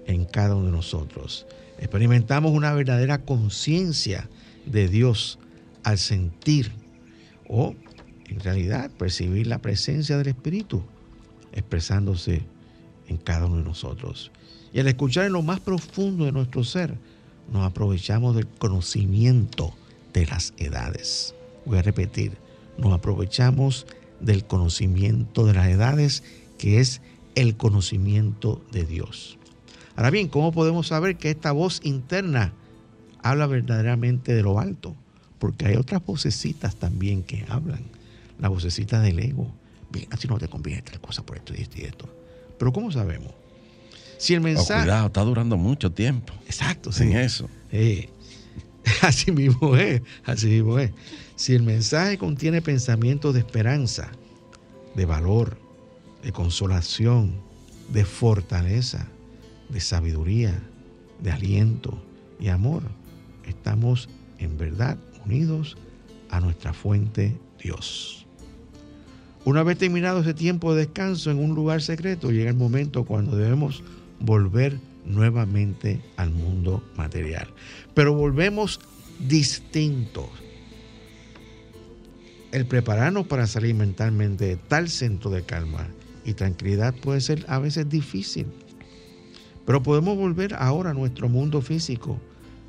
en 0.06 0.24
cada 0.24 0.54
uno 0.54 0.66
de 0.66 0.72
nosotros. 0.76 1.44
Experimentamos 1.80 2.52
una 2.52 2.72
verdadera 2.72 3.18
conciencia 3.22 4.28
de 4.64 4.86
Dios 4.86 5.40
al 5.86 5.98
sentir 5.98 6.72
o 7.48 7.72
en 8.28 8.40
realidad 8.40 8.90
percibir 8.90 9.46
la 9.46 9.58
presencia 9.58 10.18
del 10.18 10.26
Espíritu 10.26 10.82
expresándose 11.52 12.42
en 13.06 13.16
cada 13.18 13.46
uno 13.46 13.58
de 13.58 13.62
nosotros. 13.62 14.32
Y 14.72 14.80
al 14.80 14.88
escuchar 14.88 15.26
en 15.26 15.32
lo 15.32 15.42
más 15.42 15.60
profundo 15.60 16.24
de 16.24 16.32
nuestro 16.32 16.64
ser, 16.64 16.98
nos 17.52 17.64
aprovechamos 17.64 18.34
del 18.34 18.48
conocimiento 18.48 19.74
de 20.12 20.26
las 20.26 20.54
edades. 20.56 21.36
Voy 21.64 21.78
a 21.78 21.82
repetir, 21.82 22.32
nos 22.78 22.92
aprovechamos 22.92 23.86
del 24.18 24.44
conocimiento 24.44 25.46
de 25.46 25.54
las 25.54 25.68
edades, 25.68 26.24
que 26.58 26.80
es 26.80 27.00
el 27.36 27.56
conocimiento 27.56 28.60
de 28.72 28.84
Dios. 28.84 29.38
Ahora 29.94 30.10
bien, 30.10 30.26
¿cómo 30.26 30.50
podemos 30.50 30.88
saber 30.88 31.16
que 31.16 31.30
esta 31.30 31.52
voz 31.52 31.80
interna 31.84 32.52
habla 33.22 33.46
verdaderamente 33.46 34.34
de 34.34 34.42
lo 34.42 34.58
alto? 34.58 34.96
Porque 35.38 35.66
hay 35.66 35.76
otras 35.76 36.04
vocecitas 36.04 36.76
también 36.76 37.22
que 37.22 37.44
hablan. 37.48 37.84
La 38.38 38.48
vocecita 38.48 39.00
del 39.00 39.18
ego. 39.18 39.50
Bien, 39.90 40.06
así 40.10 40.28
no 40.28 40.38
te 40.38 40.48
conviene 40.48 40.82
tal 40.82 41.00
cosa 41.00 41.24
por 41.24 41.36
esto 41.36 41.54
y 41.56 41.62
esto 41.62 41.76
y 41.78 41.82
esto. 41.84 42.08
Pero 42.58 42.72
¿cómo 42.72 42.90
sabemos? 42.90 43.32
Si 44.18 44.32
el 44.34 44.40
Oh, 44.40 44.44
mensaje... 44.44 44.82
cuidado, 44.84 45.06
está 45.08 45.20
durando 45.22 45.56
mucho 45.56 45.92
tiempo 45.92 46.32
Exacto, 46.46 46.90
sí. 46.92 47.04
en 47.04 47.16
eso. 47.16 47.48
Sí. 47.70 48.08
Así 49.02 49.32
mismo 49.32 49.76
es, 49.76 50.00
así 50.24 50.46
mismo 50.46 50.78
es. 50.78 50.92
Si 51.34 51.54
el 51.54 51.64
mensaje 51.64 52.18
contiene 52.18 52.62
pensamientos 52.62 53.34
de 53.34 53.40
esperanza, 53.40 54.10
de 54.94 55.04
valor, 55.04 55.58
de 56.22 56.30
consolación, 56.32 57.34
de 57.92 58.04
fortaleza, 58.04 59.08
de 59.70 59.80
sabiduría, 59.80 60.62
de 61.20 61.32
aliento 61.32 62.00
y 62.38 62.46
amor, 62.48 62.84
estamos 63.44 64.08
en 64.38 64.58
verdad 64.58 64.98
unidos 65.24 65.76
a 66.30 66.40
nuestra 66.40 66.72
fuente 66.72 67.36
Dios. 67.62 68.26
Una 69.44 69.62
vez 69.62 69.78
terminado 69.78 70.20
ese 70.20 70.34
tiempo 70.34 70.74
de 70.74 70.86
descanso 70.86 71.30
en 71.30 71.38
un 71.38 71.54
lugar 71.54 71.80
secreto, 71.80 72.32
llega 72.32 72.50
el 72.50 72.56
momento 72.56 73.04
cuando 73.04 73.36
debemos 73.36 73.82
volver 74.18 74.78
nuevamente 75.04 76.00
al 76.16 76.30
mundo 76.30 76.82
material. 76.96 77.48
Pero 77.94 78.12
volvemos 78.12 78.80
distintos. 79.20 80.28
El 82.52 82.66
prepararnos 82.66 83.26
para 83.26 83.46
salir 83.46 83.74
mentalmente 83.74 84.46
de 84.46 84.56
tal 84.56 84.88
centro 84.88 85.30
de 85.30 85.42
calma 85.42 85.86
y 86.24 86.32
tranquilidad 86.34 86.94
puede 86.94 87.20
ser 87.20 87.44
a 87.48 87.58
veces 87.58 87.88
difícil. 87.88 88.46
Pero 89.64 89.82
podemos 89.82 90.16
volver 90.16 90.54
ahora 90.54 90.90
a 90.90 90.94
nuestro 90.94 91.28
mundo 91.28 91.60
físico, 91.60 92.18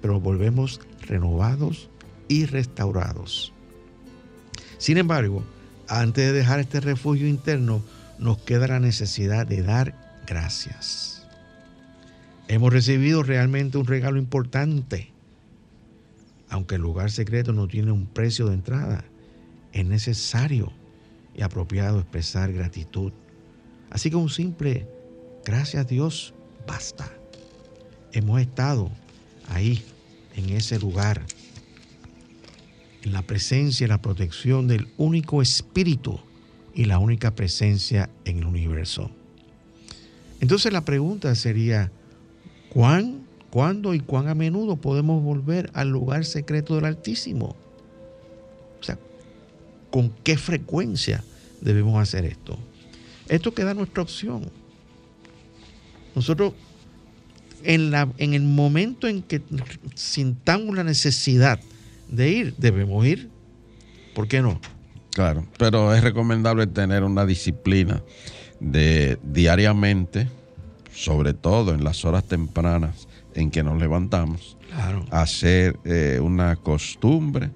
pero 0.01 0.19
volvemos 0.19 0.79
renovados 1.01 1.89
y 2.27 2.45
restaurados. 2.45 3.53
Sin 4.77 4.97
embargo, 4.97 5.43
antes 5.87 6.25
de 6.25 6.33
dejar 6.33 6.59
este 6.59 6.79
refugio 6.79 7.27
interno, 7.27 7.81
nos 8.19 8.37
queda 8.39 8.67
la 8.67 8.79
necesidad 8.79 9.47
de 9.47 9.61
dar 9.61 9.93
gracias. 10.25 11.25
Hemos 12.47 12.71
recibido 12.71 13.23
realmente 13.23 13.77
un 13.77 13.85
regalo 13.85 14.17
importante. 14.17 15.11
Aunque 16.49 16.75
el 16.75 16.81
lugar 16.81 17.11
secreto 17.11 17.51
no 17.51 17.67
tiene 17.67 17.91
un 17.91 18.05
precio 18.05 18.47
de 18.47 18.53
entrada, 18.53 19.03
es 19.73 19.85
necesario 19.85 20.71
y 21.35 21.41
apropiado 21.41 21.99
expresar 21.99 22.53
gratitud. 22.53 23.11
Así 23.89 24.09
que 24.09 24.15
un 24.15 24.29
simple 24.29 24.87
gracias 25.45 25.85
a 25.85 25.87
Dios 25.87 26.33
basta. 26.65 27.11
Hemos 28.13 28.39
estado 28.41 28.89
ahí, 29.47 29.83
en 30.35 30.49
ese 30.49 30.79
lugar, 30.79 31.23
en 33.03 33.13
la 33.13 33.21
presencia 33.21 33.85
y 33.85 33.87
la 33.87 34.01
protección 34.01 34.67
del 34.67 34.87
único 34.97 35.41
espíritu 35.41 36.19
y 36.73 36.85
la 36.85 36.99
única 36.99 37.35
presencia 37.35 38.09
en 38.25 38.39
el 38.39 38.45
universo. 38.45 39.09
Entonces 40.39 40.71
la 40.71 40.85
pregunta 40.85 41.33
sería, 41.35 41.91
¿cuán, 42.69 43.25
cuándo 43.49 43.93
y 43.93 43.99
cuán 43.99 44.27
a 44.27 44.35
menudo 44.35 44.75
podemos 44.75 45.23
volver 45.23 45.71
al 45.73 45.89
lugar 45.89 46.25
secreto 46.25 46.75
del 46.75 46.85
Altísimo? 46.85 47.55
O 48.79 48.83
sea, 48.83 48.99
¿con 49.89 50.11
qué 50.23 50.37
frecuencia 50.37 51.23
debemos 51.61 51.99
hacer 51.99 52.25
esto? 52.25 52.57
Esto 53.27 53.53
queda 53.53 53.73
nuestra 53.73 54.03
opción. 54.03 54.49
Nosotros, 56.15 56.53
en, 57.63 57.91
la, 57.91 58.07
en 58.17 58.33
el 58.33 58.43
momento 58.43 59.07
en 59.07 59.21
que 59.21 59.41
sintamos 59.95 60.75
la 60.75 60.83
necesidad 60.83 61.59
de 62.09 62.29
ir, 62.29 62.55
debemos 62.57 63.05
ir. 63.05 63.29
¿Por 64.13 64.27
qué 64.27 64.41
no? 64.41 64.59
Claro, 65.11 65.45
pero 65.57 65.93
es 65.93 66.03
recomendable 66.03 66.67
tener 66.67 67.03
una 67.03 67.25
disciplina 67.25 68.01
de 68.59 69.17
diariamente, 69.23 70.27
sobre 70.93 71.33
todo 71.33 71.73
en 71.73 71.83
las 71.83 72.05
horas 72.05 72.23
tempranas 72.25 73.07
en 73.33 73.51
que 73.51 73.63
nos 73.63 73.79
levantamos, 73.79 74.57
Claro. 74.69 75.05
hacer 75.11 75.77
eh, 75.85 76.19
una 76.21 76.55
costumbre, 76.55 77.49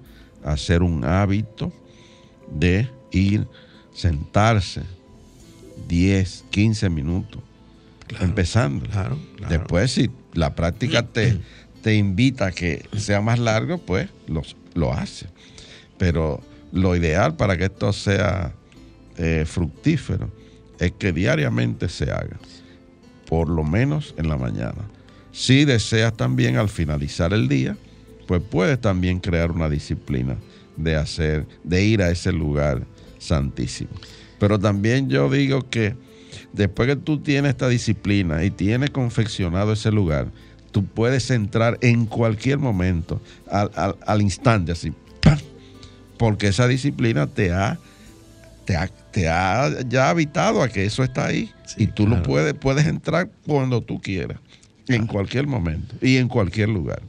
hacer 0.44 0.82
un 0.82 1.04
hábito 1.04 1.72
de 2.50 2.88
ir, 3.10 3.46
sentarse 3.94 4.82
10, 5.88 6.44
15 6.50 6.88
minutos, 6.90 7.42
Claro, 8.06 8.24
empezando. 8.24 8.86
Claro, 8.86 9.18
claro. 9.36 9.58
Después, 9.58 9.92
si 9.92 10.10
la 10.34 10.54
práctica 10.54 11.02
te, 11.02 11.40
te 11.82 11.94
invita 11.94 12.46
a 12.46 12.52
que 12.52 12.84
sea 12.96 13.20
más 13.20 13.38
largo, 13.38 13.78
pues 13.78 14.08
lo, 14.26 14.42
lo 14.74 14.92
hace. 14.92 15.26
Pero 15.98 16.42
lo 16.72 16.96
ideal 16.96 17.36
para 17.36 17.56
que 17.56 17.64
esto 17.64 17.92
sea 17.92 18.54
eh, 19.18 19.44
fructífero 19.46 20.30
es 20.78 20.92
que 20.92 21.12
diariamente 21.12 21.88
se 21.88 22.10
haga, 22.10 22.38
por 23.28 23.48
lo 23.48 23.62
menos 23.62 24.14
en 24.16 24.28
la 24.28 24.36
mañana. 24.36 24.88
Si 25.30 25.64
deseas 25.64 26.16
también 26.16 26.56
al 26.56 26.68
finalizar 26.68 27.32
el 27.32 27.48
día, 27.48 27.76
pues 28.26 28.42
puedes 28.42 28.80
también 28.80 29.20
crear 29.20 29.50
una 29.50 29.68
disciplina 29.68 30.36
de 30.76 30.96
hacer, 30.96 31.46
de 31.62 31.84
ir 31.84 32.02
a 32.02 32.10
ese 32.10 32.32
lugar 32.32 32.84
santísimo. 33.18 33.90
Pero 34.38 34.58
también 34.58 35.08
yo 35.08 35.30
digo 35.30 35.68
que 35.68 35.94
después 36.52 36.88
que 36.88 36.96
tú 36.96 37.18
tienes 37.18 37.50
esta 37.50 37.68
disciplina 37.68 38.44
y 38.44 38.50
tienes 38.50 38.90
confeccionado 38.90 39.72
ese 39.72 39.90
lugar, 39.90 40.28
tú 40.70 40.84
puedes 40.84 41.30
entrar 41.30 41.78
en 41.82 42.06
cualquier 42.06 42.58
momento, 42.58 43.20
al, 43.50 43.70
al- 43.74 43.96
al 44.06 44.22
instante, 44.22 44.72
así, 44.72 44.92
¡pam! 45.20 45.38
porque 46.18 46.48
esa 46.48 46.66
disciplina 46.68 47.26
te 47.26 47.52
ha, 47.52 47.78
te 48.64 48.76
ha, 48.76 48.88
te 48.88 49.28
ha 49.28 49.70
ya 49.88 50.08
habitado 50.10 50.62
a 50.62 50.68
que 50.68 50.84
eso 50.84 51.02
está 51.04 51.26
ahí 51.26 51.50
Sí, 51.66 51.84
y 51.84 51.86
tú 51.88 52.06
lo 52.06 52.22
puedes, 52.22 52.54
puedes 52.54 52.86
entrar 52.86 53.30
cuando 53.46 53.80
tú 53.82 54.00
quieras, 54.00 54.38
en 54.88 55.06
cualquier 55.06 55.46
momento 55.46 55.94
y 56.00 56.16
en 56.18 56.28
cualquier 56.28 56.68
lugar. 56.68 57.02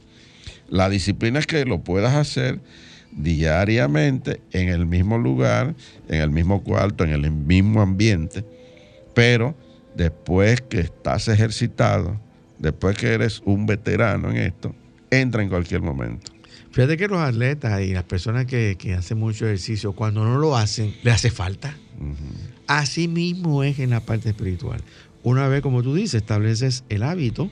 La 0.68 0.88
disciplina 0.88 1.38
es 1.38 1.46
que 1.46 1.64
lo 1.64 1.80
puedas 1.82 2.14
hacer 2.14 2.58
diariamente 3.12 4.40
en 4.52 4.68
el 4.68 4.86
mismo 4.86 5.18
lugar, 5.18 5.74
en 6.08 6.20
el 6.20 6.30
mismo 6.30 6.62
cuarto, 6.62 7.04
en 7.04 7.10
el 7.10 7.30
mismo 7.30 7.80
ambiente, 7.80 8.44
pero 9.14 9.54
después 9.94 10.60
que 10.60 10.80
estás 10.80 11.28
ejercitado, 11.28 12.20
después 12.58 12.96
que 12.96 13.08
eres 13.08 13.42
un 13.44 13.66
veterano 13.66 14.30
en 14.30 14.38
esto, 14.38 14.74
entra 15.10 15.42
en 15.42 15.48
cualquier 15.48 15.80
momento. 15.80 16.32
Fíjate 16.70 16.96
que 16.96 17.06
los 17.06 17.20
atletas 17.20 17.80
y 17.82 17.92
las 17.92 18.02
personas 18.02 18.46
que, 18.46 18.76
que 18.76 18.94
hacen 18.94 19.18
mucho 19.18 19.46
ejercicio, 19.46 19.92
cuando 19.92 20.24
no 20.24 20.38
lo 20.38 20.56
hacen, 20.56 20.94
le 21.04 21.12
hace 21.12 21.30
falta. 21.30 21.76
Así 22.66 23.06
mismo 23.06 23.62
es 23.62 23.78
en 23.78 23.90
la 23.90 24.00
parte 24.00 24.30
espiritual. 24.30 24.82
Una 25.22 25.46
vez, 25.46 25.62
como 25.62 25.82
tú 25.82 25.94
dices, 25.94 26.14
estableces 26.14 26.84
el 26.88 27.04
hábito 27.04 27.50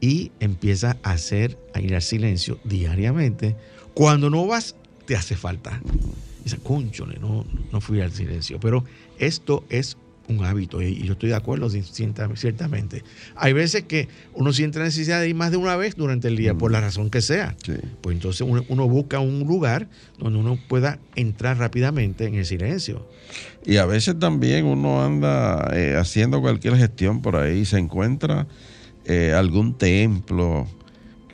y 0.00 0.32
empiezas 0.40 0.96
a 1.02 1.12
hacer, 1.12 1.58
a 1.74 1.80
ir 1.80 1.94
al 1.94 2.02
silencio 2.02 2.58
diariamente. 2.64 3.56
Cuando 3.94 4.28
no 4.28 4.46
vas, 4.46 4.76
te 5.06 5.16
hace 5.16 5.34
falta. 5.34 5.80
Dices, 6.44 6.60
cónchole, 6.62 7.18
no, 7.18 7.46
no 7.72 7.80
fui 7.80 8.00
al 8.00 8.12
silencio. 8.12 8.60
Pero 8.60 8.84
esto 9.18 9.64
es 9.70 9.96
un 10.28 10.44
hábito 10.44 10.82
y 10.82 11.02
yo 11.02 11.12
estoy 11.12 11.30
de 11.30 11.34
acuerdo 11.34 11.68
ciertamente. 11.70 13.02
Hay 13.34 13.52
veces 13.52 13.84
que 13.84 14.08
uno 14.34 14.52
siente 14.52 14.78
necesidad 14.78 15.20
de 15.20 15.28
ir 15.28 15.34
más 15.34 15.50
de 15.50 15.56
una 15.56 15.76
vez 15.76 15.96
durante 15.96 16.28
el 16.28 16.36
día, 16.36 16.54
por 16.54 16.70
la 16.70 16.80
razón 16.80 17.10
que 17.10 17.20
sea. 17.20 17.56
Pues 18.00 18.16
entonces 18.16 18.46
uno, 18.46 18.88
busca 18.88 19.20
un 19.20 19.40
lugar 19.40 19.88
donde 20.18 20.38
uno 20.38 20.58
pueda 20.68 20.98
entrar 21.14 21.58
rápidamente 21.58 22.26
en 22.26 22.34
el 22.34 22.44
silencio. 22.44 23.06
Y 23.64 23.76
a 23.76 23.86
veces 23.86 24.18
también 24.18 24.64
uno 24.64 25.04
anda 25.04 25.70
eh, 25.74 25.96
haciendo 25.96 26.40
cualquier 26.40 26.76
gestión 26.76 27.22
por 27.22 27.36
ahí, 27.36 27.64
se 27.64 27.78
encuentra 27.78 28.46
eh, 29.04 29.32
algún 29.36 29.76
templo 29.76 30.66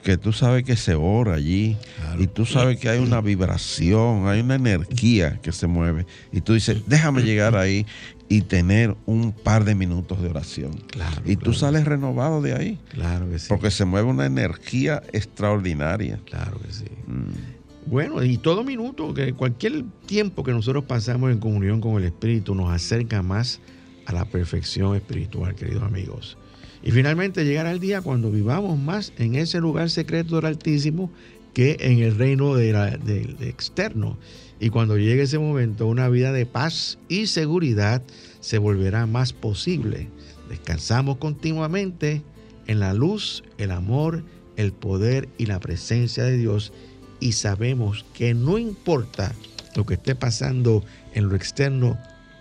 que 0.03 0.17
tú 0.17 0.33
sabes 0.33 0.65
que 0.65 0.77
se 0.77 0.95
ora 0.95 1.35
allí 1.35 1.77
y 2.19 2.27
tú 2.29 2.47
sabes 2.47 2.79
que 2.79 2.89
hay 2.89 2.99
una 2.99 3.21
vibración, 3.21 4.27
hay 4.27 4.41
una 4.41 4.55
energía 4.55 5.39
que 5.43 5.53
se 5.53 5.67
mueve 5.67 6.07
y 6.33 6.41
tú 6.41 6.55
dices, 6.55 6.79
déjame 6.87 7.23
llegar 7.23 7.57
ahí 7.57 7.85
y 8.29 8.43
tener 8.43 8.97
un 9.07 9.33
par 9.33 9.65
de 9.65 9.75
minutos 9.75 10.21
de 10.21 10.29
oración. 10.29 10.73
Claro, 10.89 11.23
y 11.25 11.37
tú 11.37 11.55
sales 11.55 11.85
renovado 11.85 12.43
de 12.43 12.53
ahí. 12.55 12.79
Claro 12.91 13.29
que 13.31 13.39
sí. 13.39 13.47
Porque 13.49 13.71
se 13.71 13.85
mueve 13.85 14.09
una 14.09 14.27
energía 14.27 15.03
extraordinaria. 15.13 16.21
Claro 16.27 16.59
que 16.61 16.73
sí. 16.73 16.85
Mm. 17.07 17.91
Bueno, 17.91 18.23
y 18.23 18.37
todo 18.37 18.65
minuto, 18.65 19.15
que 19.15 19.33
cualquier 19.33 19.83
tiempo 20.05 20.45
que 20.45 20.53
nosotros 20.53 20.85
pasamos 20.85 21.33
en 21.33 21.39
comunión 21.39 21.81
con 21.81 21.97
el 21.97 22.05
Espíritu 22.05 22.55
nos 22.55 22.71
acerca 22.71 23.23
más 23.23 23.61
a 24.05 24.13
la 24.13 24.27
perfección 24.27 24.95
espiritual, 24.95 25.55
queridos 25.55 25.85
amigos. 25.85 26.37
Y 26.83 26.91
finalmente 26.91 27.45
llegará 27.45 27.71
el 27.71 27.81
día 27.81 28.03
cuando 28.03 28.31
vivamos 28.31 28.79
más 28.79 29.13
en 29.17 29.37
ese 29.37 29.59
lugar 29.61 29.89
secreto 29.89 30.37
del 30.37 30.45
Altísimo 30.45 31.11
que 31.55 31.79
en 31.81 32.01
el 32.01 32.17
reino 32.17 32.55
del 32.55 33.37
externo 33.41 34.19
y 34.61 34.71
cuando 34.71 34.99
llegue 34.99 35.23
ese 35.23 35.39
momento, 35.39 35.87
una 35.87 36.09
vida 36.09 36.33
de 36.33 36.47
paz 36.47 36.99
y 37.09 37.27
seguridad 37.27 38.03
se 38.41 38.59
volverá 38.59 39.07
más 39.07 39.33
posible. 39.33 40.09
Descansamos 40.49 41.19
continuamente 41.19 42.23
en 42.67 42.81
la 42.81 42.95
luz, 42.95 43.45
el 43.59 43.71
amor, 43.71 44.25
el 44.57 44.73
poder 44.73 45.29
y 45.39 45.47
la 45.47 45.61
presencia 45.61 46.25
de 46.25 46.37
Dios 46.37 46.73
y 47.21 47.33
sabemos 47.33 48.05
que 48.15 48.35
no 48.35 48.59
importa 48.59 49.33
lo 49.75 49.87
que 49.87 49.95
esté 49.95 50.15
pasando 50.15 50.85
en 51.15 51.29
lo 51.29 51.37
externo, 51.37 51.99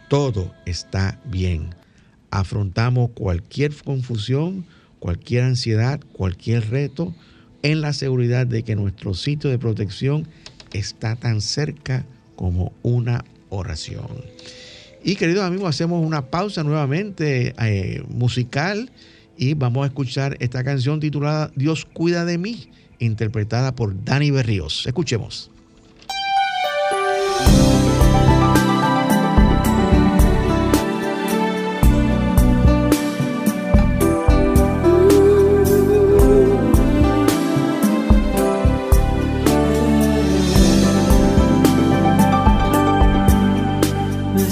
todo 0.09 0.53
está 0.65 1.19
bien. 1.25 1.75
Afrontamos 2.31 3.11
cualquier 3.11 3.75
confusión, 3.75 4.65
cualquier 4.99 5.43
ansiedad, 5.43 5.99
cualquier 6.13 6.69
reto 6.69 7.13
en 7.61 7.81
la 7.81 7.93
seguridad 7.93 8.47
de 8.47 8.63
que 8.63 8.75
nuestro 8.75 9.13
sitio 9.13 9.49
de 9.49 9.59
protección 9.59 10.27
está 10.77 11.15
tan 11.15 11.41
cerca 11.41 12.05
como 12.35 12.73
una 12.83 13.25
oración. 13.49 14.07
Y 15.03 15.15
queridos 15.15 15.43
amigos, 15.43 15.69
hacemos 15.69 16.05
una 16.05 16.25
pausa 16.25 16.63
nuevamente 16.63 17.53
eh, 17.59 18.03
musical 18.09 18.91
y 19.37 19.53
vamos 19.53 19.83
a 19.83 19.87
escuchar 19.87 20.35
esta 20.39 20.63
canción 20.63 20.99
titulada 20.99 21.51
Dios 21.55 21.85
cuida 21.85 22.25
de 22.25 22.37
mí, 22.37 22.69
interpretada 22.99 23.75
por 23.75 24.03
Dani 24.03 24.31
Berríos. 24.31 24.85
Escuchemos. 24.87 25.51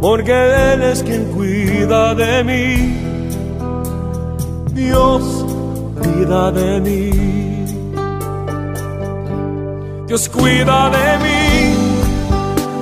porque 0.00 0.32
Él 0.72 0.82
es 0.82 1.02
quien 1.02 1.24
cuida 1.32 2.14
de 2.14 2.44
mí. 2.44 3.08
Dios 4.72 5.44
cuida 6.00 6.52
de 6.52 6.80
mí. 6.80 7.10
Dios 10.06 10.28
cuida 10.28 10.90
de 10.90 11.18
mí 11.24 11.74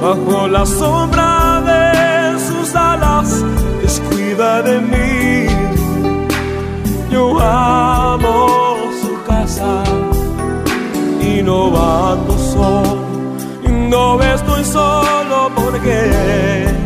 bajo 0.00 0.46
la 0.46 0.64
sombra 0.66 1.62
de 1.62 2.38
sus 2.38 2.74
alas. 2.76 3.44
Dios 3.80 4.02
cuida 4.10 4.62
de 4.62 4.80
mí. 4.80 5.46
Yo 7.10 7.40
amo 7.40 8.76
su 9.00 9.22
casa 9.26 9.82
y 11.20 11.42
no 11.42 11.66
ando 12.12 12.38
solo. 12.38 13.06
No 13.88 14.20
estoy 14.20 14.64
solo 14.64 15.50
porque 15.54 16.85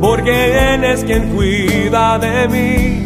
porque 0.00 0.74
Él 0.74 0.84
es 0.84 1.04
quien 1.04 1.34
cuida 1.34 2.18
de 2.18 2.48
mí. 2.48 3.04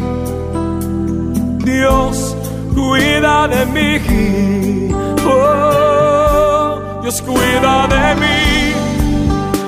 Dios 1.65 2.35
cuida 2.73 3.47
de 3.47 3.65
mí. 3.67 4.93
Oh, 5.25 7.01
Dios 7.01 7.21
cuida 7.21 7.87
de 7.87 8.15
mí. 8.21 8.73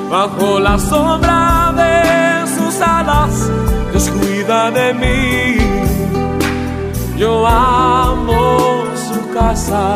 Bajo 0.10 0.60
la 0.60 0.78
sombra 0.78 1.74
de 1.76 2.48
sus 2.48 2.82
alas, 2.82 3.50
Dios 3.92 4.10
cuida 4.10 4.72
de 4.72 4.94
mí. 4.94 5.58
Yo 7.18 7.48
amo 7.48 8.84
su 9.08 9.34
casa 9.34 9.96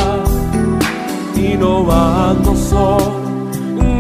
y 1.36 1.56
no 1.58 1.90
ando 1.92 2.56
solo. 2.56 3.20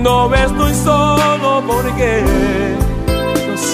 No 0.04 0.34
estoy 0.34 0.74
solo 0.74 1.62
porque 1.68 2.79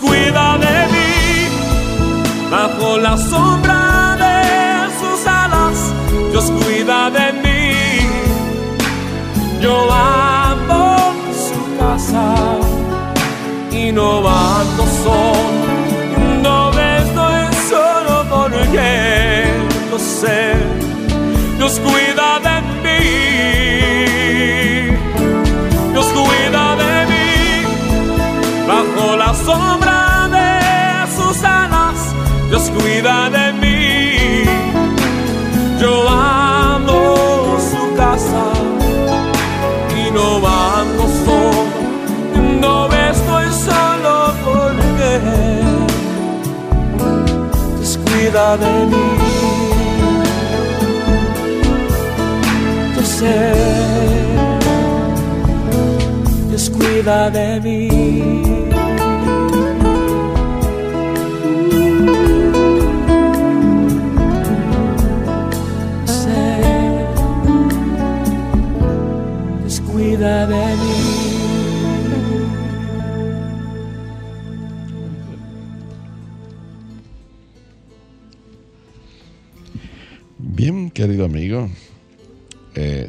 Cuida 0.00 0.58
de 0.58 0.86
mí 0.92 1.10
bajo 2.50 2.98
la 2.98 3.16
sombra 3.16 4.16
de 4.24 4.38
sus 5.00 5.26
alas. 5.26 5.78
Dios 6.30 6.50
cuida 6.50 7.10
de 7.10 7.32
mí. 7.42 7.50
Yo 9.60 9.92
amo 9.92 11.12
su 11.46 11.78
casa 11.78 12.34
y 13.70 13.92
no 13.92 14.18
ando 14.28 14.84
solo. 15.04 15.70
No 16.42 16.70
estoy 16.70 17.42
solo 17.68 18.24
porque 18.30 19.44
lo 19.90 19.98
sé. 19.98 20.54
Dios 21.58 21.78
cuida 21.80 22.39
Cuida 33.00 33.30
de 33.30 33.52
mí. 33.54 34.44
Yo 35.80 36.06
amo 36.06 37.56
su 37.58 37.96
casa 37.96 38.44
y 39.96 40.10
no 40.10 40.36
ando 40.46 41.04
solo. 41.24 41.78
No 42.60 42.92
estoy 42.92 43.46
solo 43.66 44.34
porque 44.44 45.10
Dios 47.78 47.98
cuida 48.04 48.58
de 48.58 48.86
mí. 48.90 49.08
Yo 52.96 53.02
sé, 53.02 53.52
Dios 56.50 56.68
cuida 56.68 57.30
de 57.30 57.60
mí. 57.62 58.49
Querido 81.00 81.24
amigo, 81.24 81.66
eh, 82.74 83.08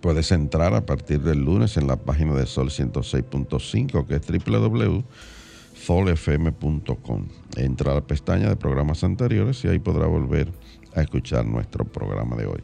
puedes 0.00 0.32
entrar 0.32 0.72
a 0.72 0.86
partir 0.86 1.20
del 1.20 1.44
lunes 1.44 1.76
en 1.76 1.88
la 1.88 1.96
página 1.96 2.32
de 2.32 2.46
Sol 2.46 2.70
106.5, 2.70 4.06
que 4.06 4.14
es 4.14 4.22
www.solfm.com. 4.46 7.28
Entra 7.56 7.92
a 7.92 7.96
la 7.96 8.00
pestaña 8.00 8.48
de 8.48 8.56
programas 8.56 9.04
anteriores 9.04 9.62
y 9.62 9.68
ahí 9.68 9.78
podrá 9.78 10.06
volver 10.06 10.50
a 10.94 11.02
escuchar 11.02 11.44
nuestro 11.44 11.84
programa 11.84 12.34
de 12.36 12.46
hoy. 12.46 12.62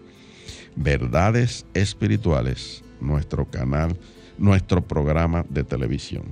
Verdades 0.74 1.66
Espirituales, 1.72 2.82
nuestro 3.00 3.48
canal, 3.48 3.96
nuestro 4.38 4.82
programa 4.82 5.46
de 5.48 5.62
televisión. 5.62 6.24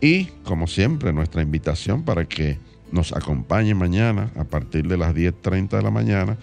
Y, 0.00 0.28
como 0.44 0.66
siempre, 0.66 1.12
nuestra 1.12 1.42
invitación 1.42 2.04
para 2.04 2.24
que 2.24 2.56
nos 2.92 3.12
acompañe 3.12 3.74
mañana 3.74 4.30
a 4.36 4.44
partir 4.44 4.86
de 4.86 4.96
las 4.96 5.14
10.30 5.14 5.70
de 5.70 5.82
la 5.82 5.90
mañana, 5.90 6.36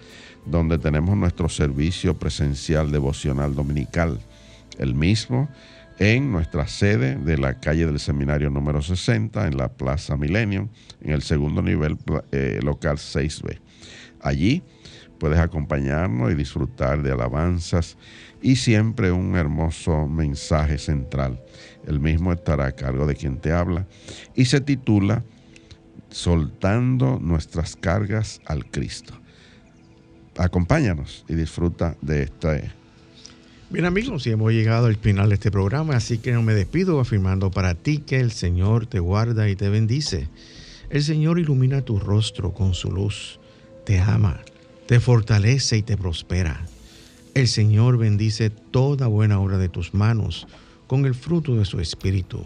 donde 0.44 0.78
tenemos 0.78 1.16
nuestro 1.16 1.48
servicio 1.48 2.18
presencial 2.18 2.90
devocional 2.90 3.54
dominical. 3.54 4.20
El 4.78 4.94
mismo 4.94 5.48
en 6.00 6.32
nuestra 6.32 6.66
sede 6.66 7.16
de 7.16 7.36
la 7.36 7.60
calle 7.60 7.86
del 7.86 8.00
Seminario 8.00 8.50
número 8.50 8.80
60, 8.80 9.46
en 9.46 9.56
la 9.58 9.68
Plaza 9.68 10.16
Millennium, 10.16 10.68
en 11.02 11.12
el 11.12 11.22
segundo 11.22 11.62
nivel 11.62 11.98
eh, 12.32 12.58
local 12.62 12.96
6B. 12.96 13.58
Allí 14.22 14.62
puedes 15.18 15.38
acompañarnos 15.38 16.32
y 16.32 16.34
disfrutar 16.34 17.02
de 17.02 17.12
alabanzas 17.12 17.98
y 18.40 18.56
siempre 18.56 19.12
un 19.12 19.36
hermoso 19.36 20.06
mensaje 20.06 20.78
central. 20.78 21.38
El 21.86 22.00
mismo 22.00 22.32
estará 22.32 22.66
a 22.66 22.72
cargo 22.72 23.06
de 23.06 23.14
quien 23.14 23.38
te 23.38 23.52
habla 23.52 23.86
y 24.34 24.46
se 24.46 24.62
titula 24.62 25.22
Soltando 26.10 27.18
nuestras 27.20 27.76
cargas 27.76 28.40
al 28.46 28.66
Cristo. 28.66 29.14
Acompáñanos 30.36 31.24
y 31.28 31.34
disfruta 31.34 31.96
de 32.00 32.24
este 32.24 32.72
Bien 33.70 33.84
amigos, 33.84 34.26
y 34.26 34.30
hemos 34.30 34.52
llegado 34.52 34.86
al 34.86 34.96
final 34.96 35.28
de 35.28 35.36
este 35.36 35.52
programa, 35.52 35.94
así 35.94 36.18
que 36.18 36.32
no 36.32 36.42
me 36.42 36.54
despido 36.54 36.98
afirmando 36.98 37.52
para 37.52 37.76
ti 37.76 37.98
que 37.98 38.18
el 38.18 38.32
Señor 38.32 38.86
te 38.86 38.98
guarda 38.98 39.48
y 39.48 39.54
te 39.54 39.68
bendice. 39.68 40.28
El 40.90 41.04
Señor 41.04 41.38
ilumina 41.38 41.82
tu 41.82 42.00
rostro 42.00 42.52
con 42.52 42.74
su 42.74 42.90
luz, 42.90 43.38
te 43.84 44.00
ama, 44.00 44.40
te 44.86 44.98
fortalece 44.98 45.76
y 45.76 45.82
te 45.82 45.96
prospera. 45.96 46.66
El 47.34 47.46
Señor 47.46 47.96
bendice 47.96 48.50
toda 48.50 49.06
buena 49.06 49.38
obra 49.38 49.56
de 49.56 49.68
tus 49.68 49.94
manos 49.94 50.48
con 50.88 51.06
el 51.06 51.14
fruto 51.14 51.54
de 51.54 51.64
su 51.64 51.78
espíritu. 51.78 52.44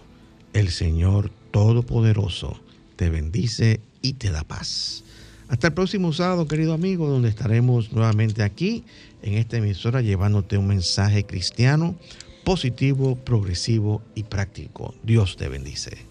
El 0.52 0.68
Señor 0.68 1.30
Todopoderoso 1.52 2.60
te 2.96 3.10
bendice 3.10 3.80
y 4.02 4.14
te 4.14 4.30
da 4.30 4.44
paz. 4.44 5.04
Hasta 5.48 5.68
el 5.68 5.74
próximo 5.74 6.12
sábado, 6.12 6.48
querido 6.48 6.72
amigo, 6.72 7.08
donde 7.08 7.28
estaremos 7.28 7.92
nuevamente 7.92 8.42
aquí 8.42 8.84
en 9.22 9.34
esta 9.34 9.58
emisora 9.58 10.00
llevándote 10.00 10.58
un 10.58 10.66
mensaje 10.66 11.24
cristiano 11.24 11.96
positivo, 12.44 13.16
progresivo 13.16 14.02
y 14.14 14.24
práctico. 14.24 14.94
Dios 15.02 15.36
te 15.36 15.48
bendice. 15.48 16.06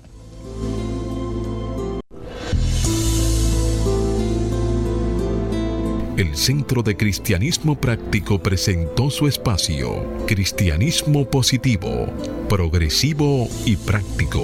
El 6.15 6.35
Centro 6.35 6.83
de 6.83 6.95
Cristianismo 6.95 7.79
Práctico 7.79 8.41
presentó 8.41 9.09
su 9.09 9.27
espacio, 9.27 10.05
Cristianismo 10.27 11.27
Positivo, 11.27 12.05
Progresivo 12.47 13.49
y 13.65 13.77
Práctico, 13.77 14.43